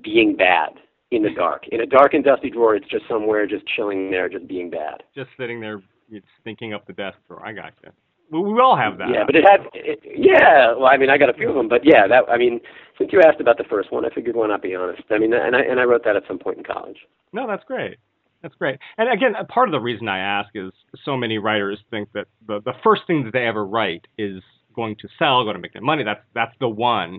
[0.03, 0.71] being bad
[1.11, 1.65] in the dark.
[1.69, 5.03] In a dark and dusty drawer, it's just somewhere, just chilling there, just being bad.
[5.15, 7.45] Just sitting there, it's thinking up the desk drawer.
[7.45, 7.91] I got you.
[8.31, 9.09] Well, we all have that.
[9.13, 9.61] Yeah, but it had.
[9.73, 12.25] It, yeah, well, I mean, I got a few of them, but yeah, that.
[12.29, 12.61] I mean,
[12.99, 15.03] since you asked about the first one, I figured why not be honest.
[15.11, 16.99] I mean, and I and I wrote that at some point in college.
[17.33, 17.99] No, that's great.
[18.47, 18.79] That's great.
[18.97, 20.71] And again, part of the reason I ask is
[21.05, 24.41] so many writers think that the the first thing that they ever write is
[24.73, 26.05] going to sell, going to make them money.
[26.05, 27.19] That's that's the one,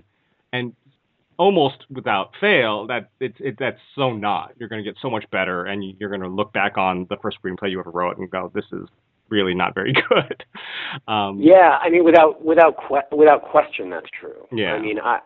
[0.54, 0.72] and
[1.36, 4.54] almost without fail, that it's it, that's so not.
[4.56, 7.18] You're going to get so much better, and you're going to look back on the
[7.20, 8.88] first screenplay you ever wrote and go, "This is
[9.28, 10.46] really not very good."
[11.08, 14.46] Um, yeah, I mean, without without que- without question, that's true.
[14.50, 14.72] Yeah.
[14.72, 15.18] I mean, I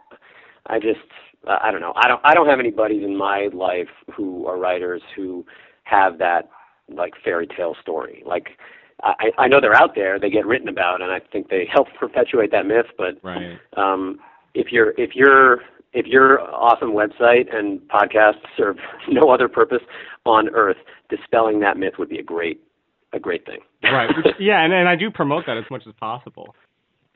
[0.67, 0.99] I just
[1.47, 1.93] I don't know.
[1.95, 3.87] I don't I don't have any buddies in my life
[4.17, 5.47] who are writers who
[5.85, 6.49] have that
[6.89, 8.23] like fairy tale story.
[8.27, 8.51] Like
[9.03, 10.19] I I know they're out there.
[10.19, 12.87] They get written about, and I think they help perpetuate that myth.
[12.97, 13.59] But right.
[13.77, 14.19] um,
[14.55, 15.61] if you're if you're
[15.93, 18.77] if your awesome website and podcast serve
[19.09, 19.83] no other purpose
[20.25, 22.61] on earth, dispelling that myth would be a great
[23.13, 23.61] a great thing.
[23.83, 24.11] right.
[24.39, 26.55] Yeah, and, and I do promote that as much as possible.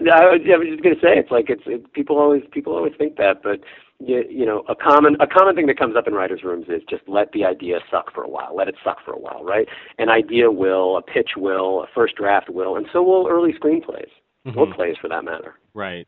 [0.01, 2.75] I was, I was just going to say it's like it's it, people always people
[2.75, 3.61] always think that, but
[3.99, 6.83] you, you know a common a common thing that comes up in writers' rooms is
[6.89, 9.69] just let the idea suck for a while, let it suck for a while, right?
[9.99, 14.11] An idea will, a pitch will, a first draft will, and so will early screenplays
[14.47, 14.59] mm-hmm.
[14.59, 15.55] or plays for that matter.
[15.75, 16.07] Right.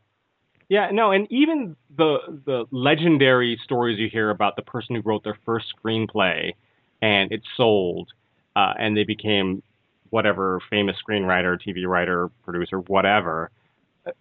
[0.69, 5.23] Yeah, no, and even the the legendary stories you hear about the person who wrote
[5.23, 6.53] their first screenplay
[7.01, 8.11] and it sold,
[8.55, 9.63] uh, and they became
[10.11, 13.51] whatever famous screenwriter, TV writer, producer, whatever.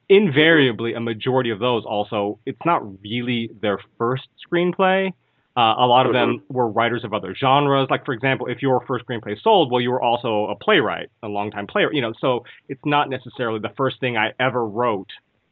[0.09, 5.13] Invariably, a majority of those also, it's not really their first screenplay.
[5.57, 7.89] Uh, a lot of them were writers of other genres.
[7.91, 11.29] Like, for example, if your first screenplay sold, well, you were also a playwright, a
[11.29, 11.93] longtime player.
[11.93, 15.09] You know, so it's not necessarily the first thing I ever wrote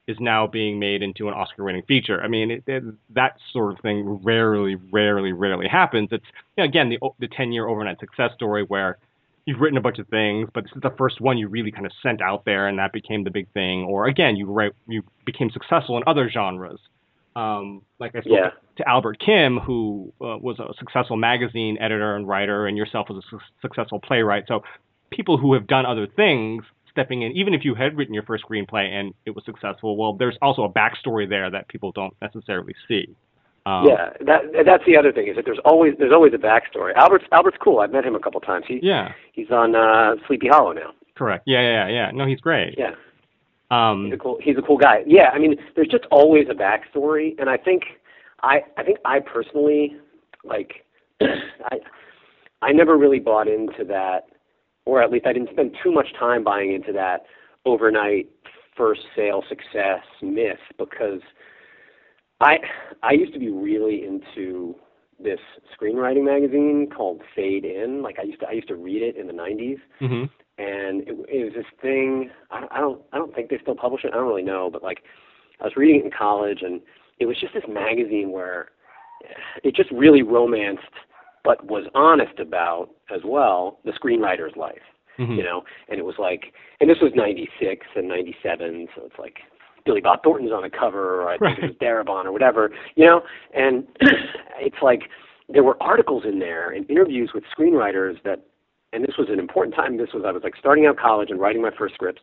[0.07, 2.23] is now being made into an Oscar-winning feature.
[2.23, 2.85] I mean, it, it,
[3.15, 6.11] that sort of thing rarely, rarely, rarely happens.
[6.13, 6.25] It's
[6.57, 8.99] you know, again the the ten-year overnight success story where
[9.47, 11.87] you've written a bunch of things, but this is the first one you really kind
[11.87, 13.85] of sent out there, and that became the big thing.
[13.85, 16.81] Or again, you write, you became successful in other genres,
[17.37, 18.51] Um, like I spoke Yeah.
[18.77, 23.19] to Albert Kim, who uh, was a successful magazine editor and writer, and yourself was
[23.25, 24.45] a su- successful playwright.
[24.49, 24.63] So
[25.11, 28.43] people who have done other things stepping in, even if you had written your first
[28.49, 32.75] screenplay and it was successful, well, there's also a backstory there that people don't necessarily
[32.89, 33.15] see.
[33.67, 36.95] Um, yeah, that that's the other thing is that there's always there's always a backstory.
[36.95, 37.81] Albert's Albert's cool.
[37.81, 38.65] I've met him a couple times.
[38.69, 39.13] He Yeah.
[39.33, 40.93] he's on uh, Sleepy Hollow now.
[41.17, 41.43] Correct.
[41.47, 41.63] Yeah.
[41.63, 41.89] Yeah.
[41.89, 42.11] Yeah.
[42.13, 42.77] No, he's great.
[42.79, 42.93] Yeah,
[43.73, 45.03] Um, he's a cool he's a cool guy.
[45.05, 47.83] Yeah, I mean, there's just always a backstory, and I think
[48.43, 49.97] I I think I personally
[50.45, 50.85] like
[51.21, 51.79] I
[52.63, 54.27] I never really bought into that,
[54.85, 57.25] or at least I didn't spend too much time buying into that
[57.65, 58.29] overnight
[58.77, 61.21] first sale success myth because
[62.41, 62.57] I
[63.03, 64.77] I used to be really into
[65.23, 65.41] this
[65.75, 68.03] screenwriting magazine called Fade In.
[68.03, 70.25] Like I used to I used to read it in the 90s hmm
[70.59, 72.31] and it, it was this thing.
[72.51, 74.13] I don't, I don't, I don't think they still publish it.
[74.13, 75.03] I don't really know, but like,
[75.61, 76.81] I was reading it in college, and
[77.19, 78.69] it was just this magazine where
[79.65, 80.83] it just really romanced,
[81.45, 84.83] but was honest about as well the screenwriter's life.
[85.17, 89.19] hmm You know, and it was like, and this was '96 and '97, so it's
[89.19, 89.37] like
[89.87, 92.71] Billy Bob Thornton's on the cover, or I think it was Darabont or whatever.
[92.97, 93.23] You know,
[93.55, 93.87] and
[94.61, 95.03] it's like
[95.49, 98.45] there were articles in there and interviews with screenwriters that
[98.93, 99.97] and this was an important time.
[99.97, 102.23] This was I was like starting out college and writing my first scripts,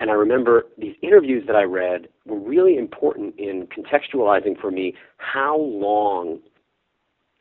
[0.00, 4.94] and I remember these interviews that I read were really important in contextualizing for me
[5.16, 6.40] how long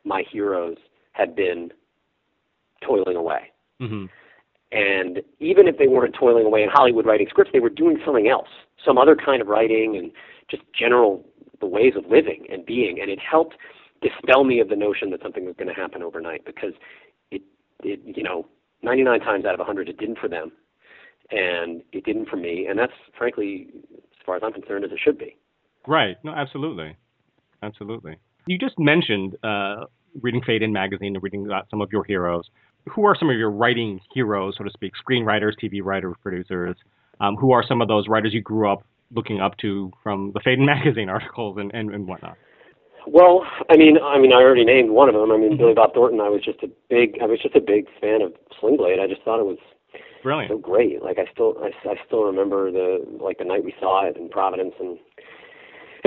[0.06, 0.78] my heroes
[1.12, 1.72] had been
[2.82, 3.52] toiling away.
[3.80, 4.06] hmm
[4.72, 8.28] And even if they weren't toiling away in Hollywood writing scripts, they were doing something
[8.28, 8.50] else,
[8.84, 10.12] some other kind of writing and
[10.50, 11.26] just general
[11.60, 13.00] the ways of living and being.
[13.02, 13.56] And it helped
[14.02, 16.74] dispel me of the notion that something was going to happen overnight because
[17.32, 17.42] it,
[17.84, 18.48] it, you know,
[18.84, 20.52] 99 times out of 100 it didn't for them,
[21.32, 22.68] and it didn't for me.
[22.70, 25.36] And that's frankly, as far as I'm concerned, as it should be.
[25.88, 26.18] Right.
[26.24, 26.96] No, absolutely.
[27.64, 28.18] Absolutely.
[28.46, 29.86] You just mentioned uh,
[30.22, 32.46] reading Fade In magazine and reading about some of your heroes.
[32.94, 36.76] Who are some of your writing heroes, so to speak, screenwriters, TV writers, producers?
[37.20, 40.40] Um, who are some of those writers you grew up looking up to from the
[40.40, 42.38] Fade magazine articles and, and, and whatnot?
[43.08, 45.32] Well, I mean, I mean, I already named one of them.
[45.32, 46.20] I mean, Billy Bob Thornton.
[46.20, 49.00] I was just a big, I was just a big fan of Sling Blade.
[49.00, 49.58] I just thought it was
[50.22, 51.02] brilliant, so great.
[51.02, 54.28] Like I still, I, I still remember the like the night we saw it in
[54.28, 55.00] Providence, and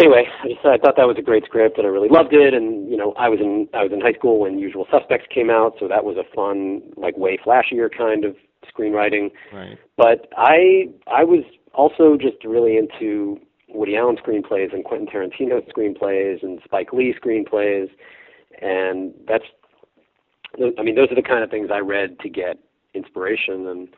[0.01, 2.55] anyway, I just I thought that was a great script, and I really loved it.
[2.55, 5.51] And you know, I was in I was in high school when Usual Suspects came
[5.51, 8.35] out, so that was a fun, like way flashier kind of
[8.67, 9.31] screenwriting.
[9.53, 9.79] Right.
[9.97, 16.43] But I I was also just really into Woody Allen screenplays and Quentin Tarantino screenplays
[16.43, 17.89] and Spike Lee screenplays,
[18.61, 19.45] and that's
[20.79, 22.59] I mean those are the kind of things I read to get
[22.95, 23.89] inspiration and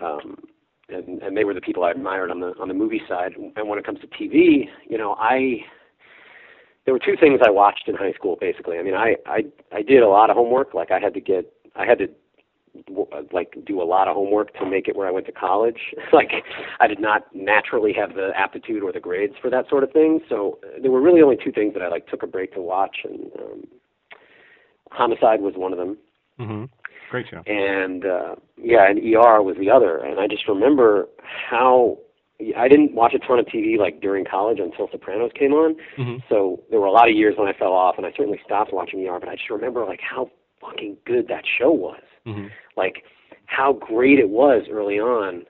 [0.00, 0.36] um
[0.88, 3.32] and and they were the people I admired on the on the movie side.
[3.56, 5.58] And when it comes to TV, you know, I
[6.84, 8.78] there were two things I watched in high school basically.
[8.78, 10.74] I mean, I I I did a lot of homework.
[10.74, 12.08] Like I had to get I had to
[13.32, 15.80] like do a lot of homework to make it where I went to college.
[16.12, 16.30] like
[16.80, 20.20] I did not naturally have the aptitude or the grades for that sort of thing.
[20.28, 22.60] So uh, there were really only two things that I like took a break to
[22.60, 23.64] watch, and um,
[24.90, 25.98] Homicide was one of them,
[26.38, 26.64] hmm
[27.10, 27.42] Great show.
[27.46, 29.98] and uh, yeah, and ER was the other.
[29.98, 31.08] And I just remember
[31.50, 31.98] how
[32.56, 35.76] I didn't watch a ton of TV like during college until Sopranos came on.
[35.96, 38.40] hmm So there were a lot of years when I fell off, and I certainly
[38.44, 39.18] stopped watching ER.
[39.18, 43.04] But I just remember like how fucking good that show was hmm like
[43.46, 45.44] how great it was early on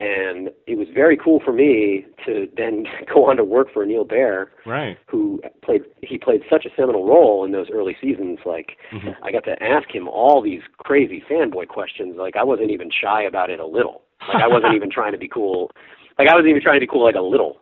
[0.00, 4.04] and it was very cool for me to then go on to work for Neil
[4.04, 4.96] Baer Right.
[5.06, 8.38] who played he played such a seminal role in those early seasons.
[8.44, 12.16] Like hmm I got to ask him all these crazy fanboy questions.
[12.18, 14.02] Like I wasn't even shy about it a little.
[14.32, 15.70] Like I wasn't even trying to be cool.
[16.18, 17.60] Like I wasn't even trying to be cool like a little.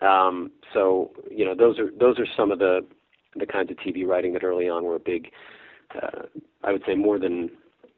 [0.00, 2.80] Um so you know those are those are some of the
[3.36, 5.30] the kinds of TV writing that early on were a big
[5.94, 6.22] uh,
[6.64, 7.50] I would say more than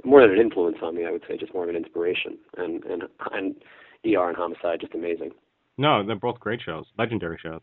[0.05, 1.05] more than an influence on me.
[1.05, 2.39] I would say just more of an inspiration.
[2.57, 3.55] And and and
[4.05, 5.31] ER and Homicide just amazing.
[5.79, 7.61] No, they're both great shows, legendary shows.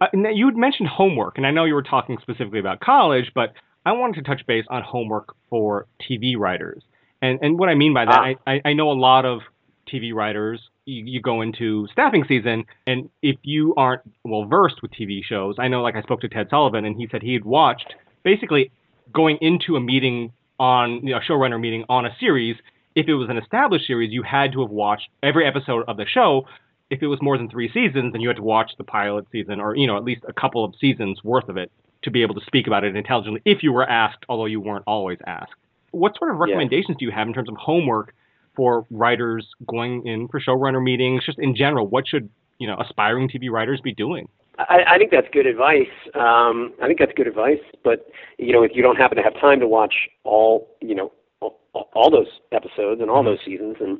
[0.00, 3.54] Uh, you had mentioned homework, and I know you were talking specifically about college, but
[3.86, 6.82] I wanted to touch base on homework for TV writers.
[7.22, 8.34] And and what I mean by that, Ah.
[8.46, 9.40] I, I, know a lot of
[9.90, 10.60] TV writers.
[10.84, 15.56] You, you go into staffing season, and if you aren't well versed with TV shows,
[15.58, 18.70] I know like I spoke to Ted Sullivan, and he said he had watched basically
[19.12, 22.56] going into a meeting on you know, a showrunner meeting on a series.
[22.94, 26.06] If it was an established series, you had to have watched every episode of the
[26.06, 26.46] show
[26.90, 29.60] if it was more than three seasons, then you had to watch the pilot season
[29.60, 31.70] or, you know, at least a couple of seasons worth of it
[32.02, 34.84] to be able to speak about it intelligently if you were asked, although you weren't
[34.86, 35.54] always asked.
[35.90, 38.14] What sort of recommendations do you have in terms of homework
[38.54, 41.86] for writers going in for showrunner meetings, just in general?
[41.86, 42.28] What should,
[42.58, 44.28] you know, aspiring TV writers be doing?
[44.58, 45.92] I, I think that's good advice.
[46.14, 47.60] Um, I think that's good advice.
[47.84, 48.06] But
[48.38, 49.94] you know, if you don't happen to have time to watch
[50.24, 53.98] all, you know, all, all those episodes and all those seasons, and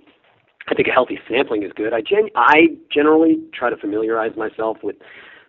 [0.68, 1.92] I think a healthy sampling is good.
[1.92, 4.96] I gen- I generally try to familiarize myself with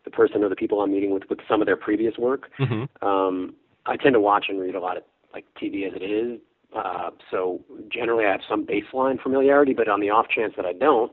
[0.06, 2.50] the person or the people I'm meeting with with some of their previous work.
[2.60, 3.08] Mm-hmm.
[3.08, 3.56] Um,
[3.86, 5.04] I tend to watch and read a lot of
[5.34, 6.40] like TV as it is.
[6.76, 10.74] Uh, so generally, I have some baseline familiarity, but on the off chance that I
[10.74, 11.12] don't,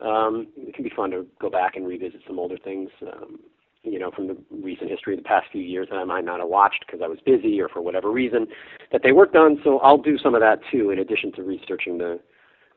[0.00, 3.40] um, it can be fun to go back and revisit some older things, um,
[3.82, 6.40] you know, from the recent history of the past few years that I might not
[6.40, 8.46] have watched because I was busy or for whatever reason
[8.92, 9.60] that they worked on.
[9.64, 12.20] So I'll do some of that too, in addition to researching the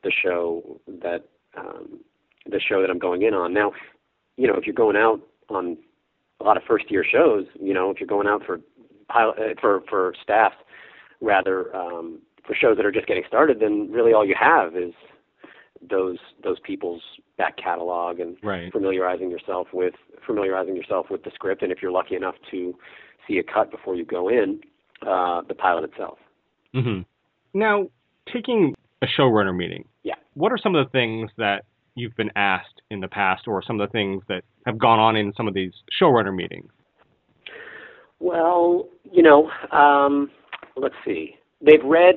[0.02, 2.00] the show that um,
[2.46, 3.54] the show that I'm going in on.
[3.54, 3.72] Now,
[4.36, 5.76] you know, if you're going out on
[6.40, 8.60] a lot of first year shows, you know, if you're going out for
[9.08, 10.52] pilot uh, for for staff
[11.20, 14.92] rather um, for shows that are just getting started, then really all you have is
[15.88, 17.02] those those people's
[17.36, 18.72] back catalog and Right.
[18.72, 19.94] familiarizing yourself with
[20.26, 22.74] familiarizing yourself with the script, and if you're lucky enough to
[23.26, 24.60] see a cut before you go in,
[25.06, 26.18] uh, the pilot itself.
[26.74, 27.02] Mm-hmm.
[27.54, 27.88] Now,
[28.32, 29.84] taking a showrunner meeting.
[30.04, 30.14] Yeah.
[30.34, 31.64] What are some of the things that
[31.94, 35.16] you've been asked in the past, or some of the things that have gone on
[35.16, 36.70] in some of these showrunner meetings?
[38.20, 40.30] Well, you know, um,
[40.76, 41.36] let's see.
[41.60, 42.16] They've read.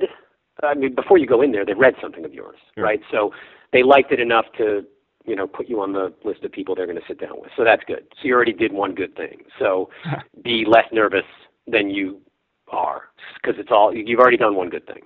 [0.64, 2.84] I mean, before you go in there, they've read something of yours, Sure.
[2.84, 3.02] right?
[3.12, 3.32] So
[3.74, 4.86] they liked it enough to,
[5.26, 7.52] you know, put you on the list of people they're going to sit down with.
[7.58, 8.06] So that's good.
[8.22, 9.40] So you already did one good thing.
[9.60, 9.90] So
[10.44, 11.26] be less nervous
[11.68, 12.22] than you
[12.70, 13.04] are,
[13.42, 15.02] because it's all you've already done one good thing.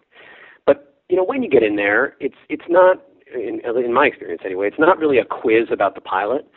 [0.66, 2.97] But you know, when you get in there, it's it's not,
[3.34, 6.47] in, in my experience anyway, it's not really a quiz about the pilot.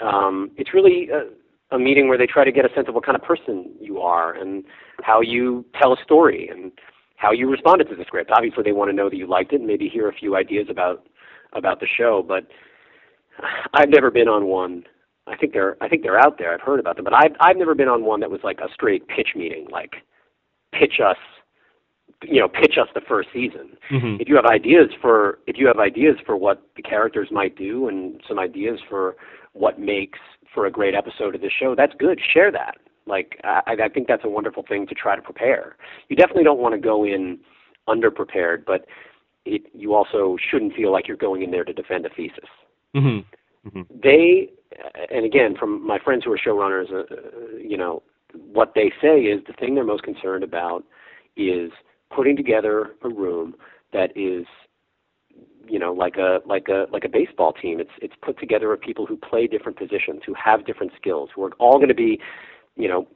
[0.00, 1.28] Um, it's really a,
[1.74, 4.00] a meeting where they try to get a sense of what kind of person you
[4.00, 4.64] are and
[5.02, 6.70] how you tell a story and
[7.16, 8.30] how you responded to the script.
[8.34, 10.66] Obviously, they want to know that you liked it and maybe hear a few ideas
[10.70, 11.06] about
[11.52, 12.24] about the show.
[12.26, 12.46] But
[13.74, 14.84] I've never been on one.
[15.26, 16.52] I think they're I think they're out there.
[16.54, 18.72] I've heard about them, but I've I've never been on one that was like a
[18.72, 19.96] straight pitch meeting, like
[20.72, 21.16] pitch us,
[22.22, 24.20] you know, pitch us the first season Mm-hmm.
[24.20, 27.88] if you have ideas for if you have ideas for what the characters might do
[27.88, 29.14] and some ideas for
[29.52, 30.18] what makes
[30.52, 32.20] for a great episode of this show, that's good.
[32.34, 32.76] Share that.
[33.06, 35.76] Like I, I think that's a wonderful thing to try to prepare.
[36.08, 37.38] You definitely don't want to go in
[37.88, 38.86] underprepared, but
[39.44, 42.48] it, you also shouldn't feel like you're going in there to defend a thesis
[42.96, 43.68] Mm-hmm.
[43.68, 43.98] Mm-hmm.
[44.02, 44.48] they
[45.10, 48.02] and again from my friends who are showrunners uh, uh, you know
[48.52, 50.84] what they say is the thing they're most concerned about
[51.36, 51.70] is
[52.14, 53.54] putting together a room
[53.92, 54.46] that is
[55.68, 58.80] you know like a like a like a baseball team it's it's put together of
[58.80, 62.18] people who play different positions who have different skills who are all going to be
[62.76, 63.06] you know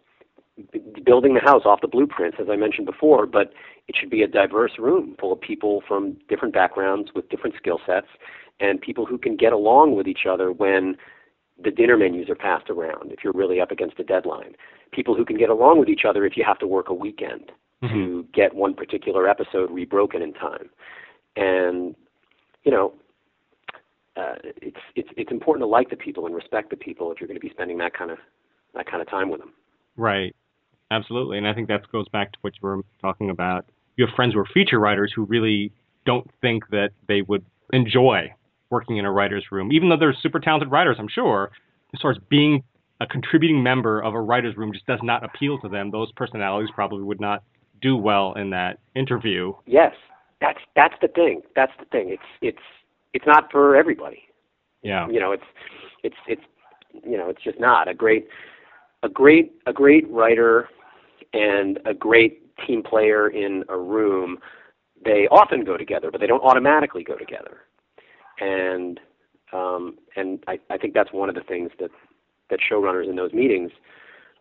[0.73, 3.53] b- building the house off the blueprints as i mentioned before but
[3.89, 7.81] it should be a diverse room full of people from different backgrounds with different skill
[7.87, 8.07] sets
[8.61, 10.97] and people who can get along with each other when
[11.63, 14.55] the dinner menus are passed around if you're really up against a deadline
[14.93, 17.53] people who can get along with each other if you have to work a weekend
[17.83, 17.95] Mm-hmm.
[17.95, 20.69] to get one particular episode rebroken in time
[21.37, 21.95] and
[22.63, 22.93] you know
[24.19, 27.27] uh, it's it's it's important to like the people and respect the people if you're
[27.27, 28.19] going to be spending that kind of
[28.75, 29.53] that kind of time with them
[29.97, 30.35] Right.
[30.91, 31.37] Absolutely.
[31.39, 33.67] And I think that goes back to what you were talking about.
[33.97, 35.73] You have friends who are feature writers who really
[36.07, 38.33] don't think that they would enjoy
[38.71, 41.51] working in a writer's room, even though they're super talented writers, I'm sure.
[41.95, 42.63] As far as being
[43.01, 45.91] a contributing member of a writer's room just does not appeal to them.
[45.91, 47.43] Those personalities probably would not
[47.83, 49.53] do well in that interview.
[49.67, 49.93] yes
[50.41, 52.65] that's that's the thing that's the thing it's it's
[53.13, 54.23] it's not for everybody
[54.83, 55.07] Yeah.
[55.09, 55.45] you know it's
[56.03, 56.43] it's it's
[57.05, 58.27] you know it's just not a great
[59.03, 60.69] a great a great writer
[61.33, 64.39] and a great team player in a room
[65.05, 67.59] they often go together but they don't automatically go together
[68.41, 69.01] and
[69.53, 71.91] um and i i think that's one of the things that
[72.51, 73.71] that showrunners in those meetings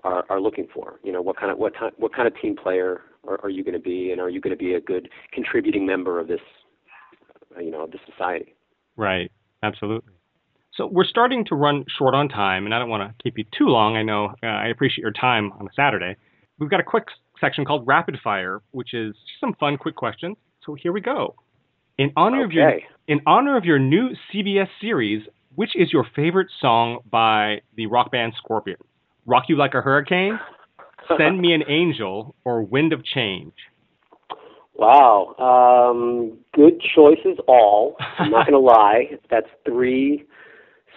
[0.03, 3.01] are are looking for you know what kind of what what kind of team player
[3.27, 5.85] are, are you going to be and are you going to be a good contributing
[5.85, 6.41] member of this
[7.59, 8.55] you know of this society
[8.99, 9.31] Right.
[9.63, 10.13] Absolutely.
[10.79, 13.43] So we're starting to run short on time, and I don't want to keep you
[13.51, 13.97] too long.
[13.97, 16.15] I know uh, I appreciate your time on a Saturday.
[16.57, 17.03] We've got a quick
[17.41, 20.37] section called Rapid Fire, which is just some fun, quick questions.
[20.65, 21.35] So here we go.
[21.97, 26.47] In honor of your in honor of your new CBS series, which is your favorite
[26.61, 28.81] song by the rock band Scorpions?
[29.25, 30.39] Rock You Like a Hurricane,
[31.17, 33.51] Send Me an Angel, or Wind of Change?
[34.75, 35.35] Wow.
[35.39, 37.97] Um, good choices, all.
[38.17, 39.17] I'm not going to lie.
[39.29, 40.25] That's three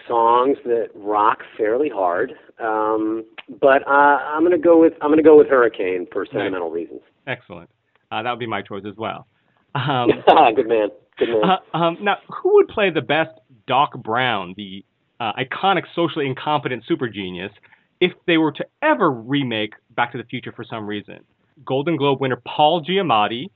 [0.08, 2.32] songs that rock fairly hard.
[2.60, 3.24] Um,
[3.60, 6.70] but uh, I'm going to go with I'm going to go with Hurricane for sentimental
[6.70, 7.00] reasons.
[7.26, 7.70] Excellent.
[8.10, 9.26] Uh, that would be my choice as well.
[9.74, 10.10] Um,
[10.54, 10.88] good man.
[11.16, 11.42] Good man.
[11.72, 13.30] Uh, um, now, who would play the best
[13.66, 14.84] Doc Brown, the
[15.18, 17.52] uh, iconic, socially incompetent super genius,
[17.98, 21.20] if they were to ever remake Back to the Future for some reason.
[21.64, 23.46] Golden Globe winner Paul Giamatti,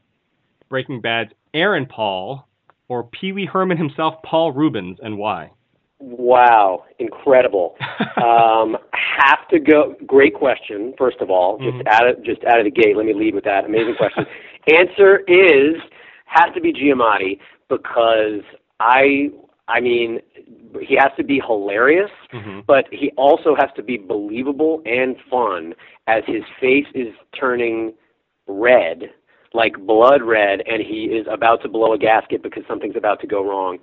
[0.71, 2.49] Breaking Bad's Aaron Paul,
[2.89, 5.51] or Pee Wee Herman himself, Paul Reubens, and why?
[5.99, 7.77] Wow, incredible.
[8.23, 9.95] um, have to go.
[10.07, 10.95] Great question.
[10.99, 11.89] First of all, just mm-hmm.
[11.89, 13.65] out of just out of the gate, let me lead with that.
[13.65, 14.27] Amazing question.
[14.69, 15.81] Answer is
[16.27, 17.39] has to be Giamatti
[17.69, 18.43] because
[18.79, 19.31] I
[19.69, 20.21] I mean
[20.83, 22.61] he has to be hilarious, mm-hmm.
[22.67, 25.75] but he also has to be believable and fun
[26.07, 27.95] as his face is turning
[28.47, 29.11] red,
[29.55, 33.27] like blood red, and he is about to blow a gasket because something's about to
[33.27, 33.79] go wrong.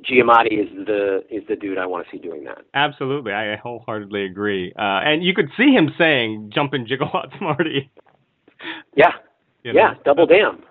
[0.00, 2.62] Giamatti is the is the dude I want to see doing that.
[2.74, 4.72] Absolutely, I wholeheartedly agree.
[4.78, 7.90] Uh, and you could see him saying "Jumpin' Gigawatts, Marty."
[8.96, 9.12] Yeah,
[9.64, 10.62] you know, yeah, double damn.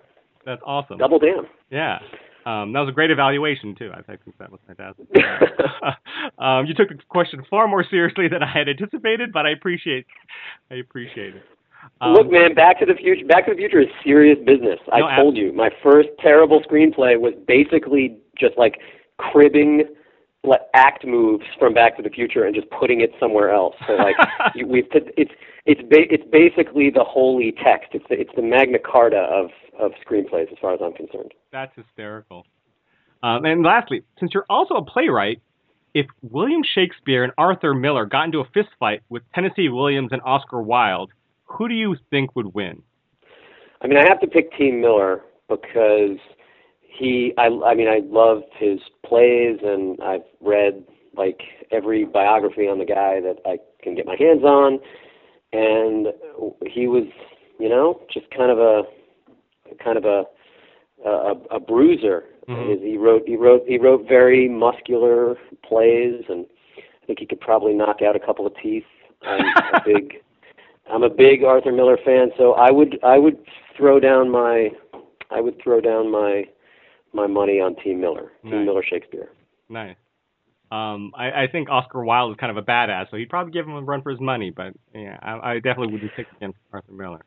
[0.46, 0.98] That's awesome.
[0.98, 1.46] Double damn.
[1.70, 2.00] Yeah.
[2.46, 3.92] Um, that was a great evaluation too.
[3.94, 5.06] I think that was fantastic.
[6.40, 10.06] um, you took the question far more seriously than I had anticipated, but I appreciate,
[10.72, 11.44] I appreciate it.
[12.00, 13.26] Um, Look, man, Back to the Future.
[13.26, 14.80] Back to the Future is serious business.
[14.92, 18.80] I no, told you, my first terrible screenplay was basically just like
[19.32, 19.84] cribbing
[20.44, 23.76] like act moves from Back to the Future and just putting it somewhere else.
[23.88, 24.16] So like
[24.56, 25.32] you, we've it's
[25.66, 27.90] it's ba- it's basically the holy text.
[27.94, 29.50] It's the, it's the Magna Carta of
[29.80, 31.34] of screenplays, as far as I'm concerned.
[31.52, 32.46] That's hysterical.
[33.24, 35.42] Um, and lastly, since you're also a playwright,
[35.94, 40.62] if William Shakespeare and Arthur Miller got into a fistfight with Tennessee Williams and Oscar
[40.62, 41.12] Wilde,
[41.46, 42.82] who do you think would win?
[43.82, 46.18] I mean, I have to pick Team Miller because
[46.98, 50.84] he I I mean I loved his plays and I've read
[51.16, 54.80] like every biography on the guy that I can get my hands on.
[55.54, 56.08] And
[56.68, 57.06] he was
[57.60, 58.84] you know just kind of a
[59.84, 60.24] kind of a
[61.06, 62.26] a, a bruiser.
[62.50, 62.84] Mm-hmm.
[62.84, 66.46] he wrote he wrote he wrote very muscular plays and
[66.78, 68.84] I think he could probably knock out a couple of teeth.
[69.22, 70.14] I'm a big
[70.92, 73.38] I'm a big Arthur Miller fan so I would I would
[73.78, 74.70] throw down my
[75.30, 76.46] I would throw down my
[77.14, 78.52] my money on Team Miller, nice.
[78.52, 79.30] Team Miller Shakespeare.
[79.70, 79.96] Nice.
[80.72, 83.66] Um, I, I think Oscar Wilde is kind of a badass, so he'd probably give
[83.66, 84.52] him a run for his money.
[84.52, 87.22] But yeah, I, I definitely wouldn't pick against Arthur Miller.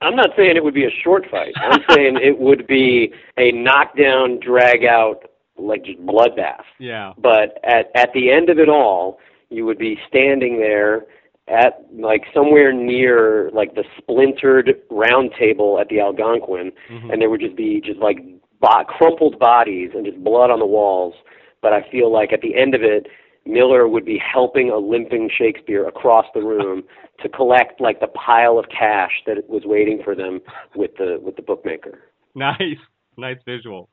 [0.00, 1.54] I'm not saying it would be a short fight.
[1.56, 5.24] I'm saying it would be a knockdown, drag out,
[5.58, 6.62] like just bloodbath.
[6.78, 7.12] Yeah.
[7.18, 9.18] But at at the end of it all,
[9.50, 11.06] you would be standing there
[11.48, 17.10] at like somewhere near like the splintered round table at the Algonquin, mm-hmm.
[17.10, 18.18] and there would just be just like
[18.62, 21.14] bo- crumpled bodies and just blood on the walls.
[21.60, 23.06] But I feel like at the end of it,
[23.44, 26.84] Miller would be helping a limping Shakespeare across the room
[27.22, 30.40] to collect like the pile of cash that was waiting for them
[30.74, 32.00] with the with the bookmaker.
[32.34, 32.80] Nice,
[33.18, 33.88] nice visual.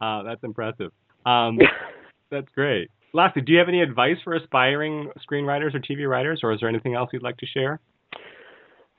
[0.00, 0.92] Uh, that's impressive.
[1.26, 1.58] Um,
[2.30, 2.90] that's great.
[3.12, 6.68] Lastly, do you have any advice for aspiring screenwriters or TV writers, or is there
[6.68, 7.80] anything else you'd like to share?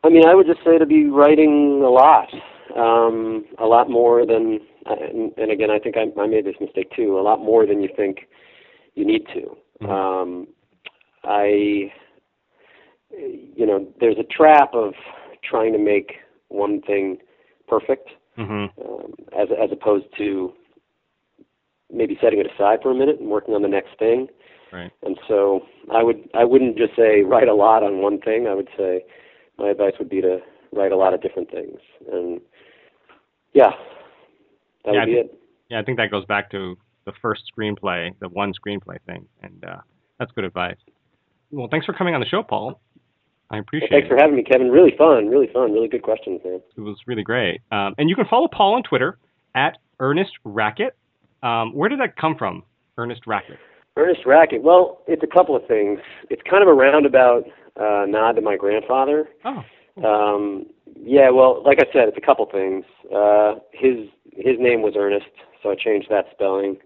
[0.04, 2.28] I mean, I would just say to be writing a lot,
[2.76, 6.92] um, a lot more than and, and again, I think I, I made this mistake
[6.96, 7.20] too.
[7.20, 8.28] A lot more than you think
[8.96, 9.58] you need to.
[9.82, 9.90] Mm-hmm.
[9.90, 10.48] Um,
[11.24, 11.92] I,
[13.10, 14.94] you know, there's a trap of
[15.44, 16.14] trying to make
[16.50, 17.18] one thing
[17.68, 18.82] perfect, mm-hmm.
[18.82, 20.54] um, as as opposed to
[21.92, 24.28] maybe setting it aside for a minute and working on the next thing.
[24.72, 24.92] Right.
[25.04, 25.62] And so
[25.94, 28.48] I would I wouldn't just say write a lot on one thing.
[28.48, 29.04] I would say
[29.58, 30.40] my advice would be to
[30.72, 31.78] write a lot of different things.
[32.12, 32.40] And
[33.54, 33.72] yeah,
[34.86, 35.40] that yeah, would be think, it.
[35.70, 39.64] Yeah, I think that goes back to the first screenplay, the one screenplay thing, and
[39.66, 39.78] uh,
[40.20, 40.78] that's good advice.
[41.52, 42.80] Well, thanks for coming on the show, Paul.
[43.50, 44.16] I appreciate well, thanks it.
[44.16, 44.70] for having me, Kevin.
[44.70, 46.62] Really fun, really fun, really good questions, man.
[46.78, 47.62] It was really great.
[47.72, 49.18] Um, and you can follow Paul on Twitter
[49.56, 50.96] at Ernest Racket.
[51.44, 52.64] Um, where did that come from,
[52.98, 53.58] Ernest Racket?
[53.98, 54.64] Ernest Racket.
[54.64, 56.00] Well, it's a couple of things.
[56.30, 57.44] It's kind of a roundabout
[57.76, 59.28] uh, nod to my grandfather.
[59.44, 59.64] Oh.
[60.02, 62.86] Um, yeah, well, like I said, it's a couple things.
[63.14, 65.28] Uh, his his name was Ernest,
[65.62, 66.78] so I changed that spelling.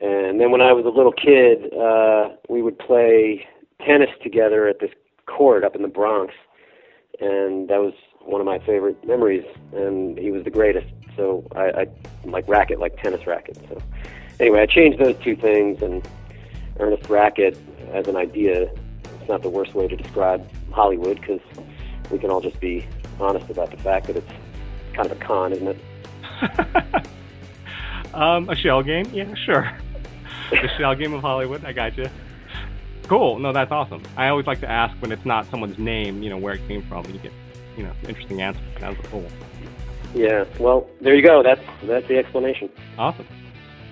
[0.00, 3.46] And then when I was a little kid, uh, we would play
[3.86, 4.90] tennis together at this
[5.26, 6.34] court up in the Bronx,
[7.20, 9.44] and that was one of my favorite memories.
[9.72, 11.86] And he was the greatest, so I, I
[12.24, 13.58] like racket, like tennis racket.
[13.68, 13.80] So
[14.40, 16.06] anyway, I changed those two things, and
[16.80, 17.56] Ernest Racket
[17.92, 18.70] as an idea.
[19.20, 21.40] It's not the worst way to describe Hollywood because
[22.10, 22.86] we can all just be
[23.20, 24.32] honest about the fact that it's
[24.94, 25.78] kind of a con, isn't it?
[28.14, 29.06] um, a shell game?
[29.12, 29.70] Yeah, sure.
[30.50, 31.64] the shell game of Hollywood.
[31.64, 32.06] I got you.
[33.08, 33.38] Cool.
[33.38, 34.02] No, that's awesome.
[34.16, 36.82] I always like to ask when it's not someone's name, you know, where it came
[36.82, 37.04] from.
[37.04, 37.32] and You get,
[37.76, 38.62] you know, interesting answers.
[38.80, 39.26] That was cool.
[40.14, 40.44] Yeah.
[40.58, 41.42] Well, there you go.
[41.42, 42.70] That's that's the explanation.
[42.98, 43.26] Awesome.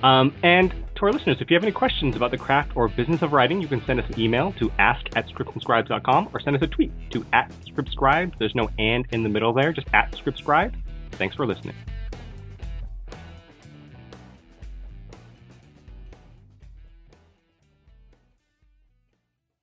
[0.02, 3.22] Um, and to our listeners, if you have any questions about the craft or business
[3.22, 6.62] of writing, you can send us an email to ask at scriptandscribes.com or send us
[6.62, 8.32] a tweet to at scriptscribes.
[8.38, 10.74] There's no and in the middle there, just at scriptscribes.
[11.12, 11.74] Thanks for listening.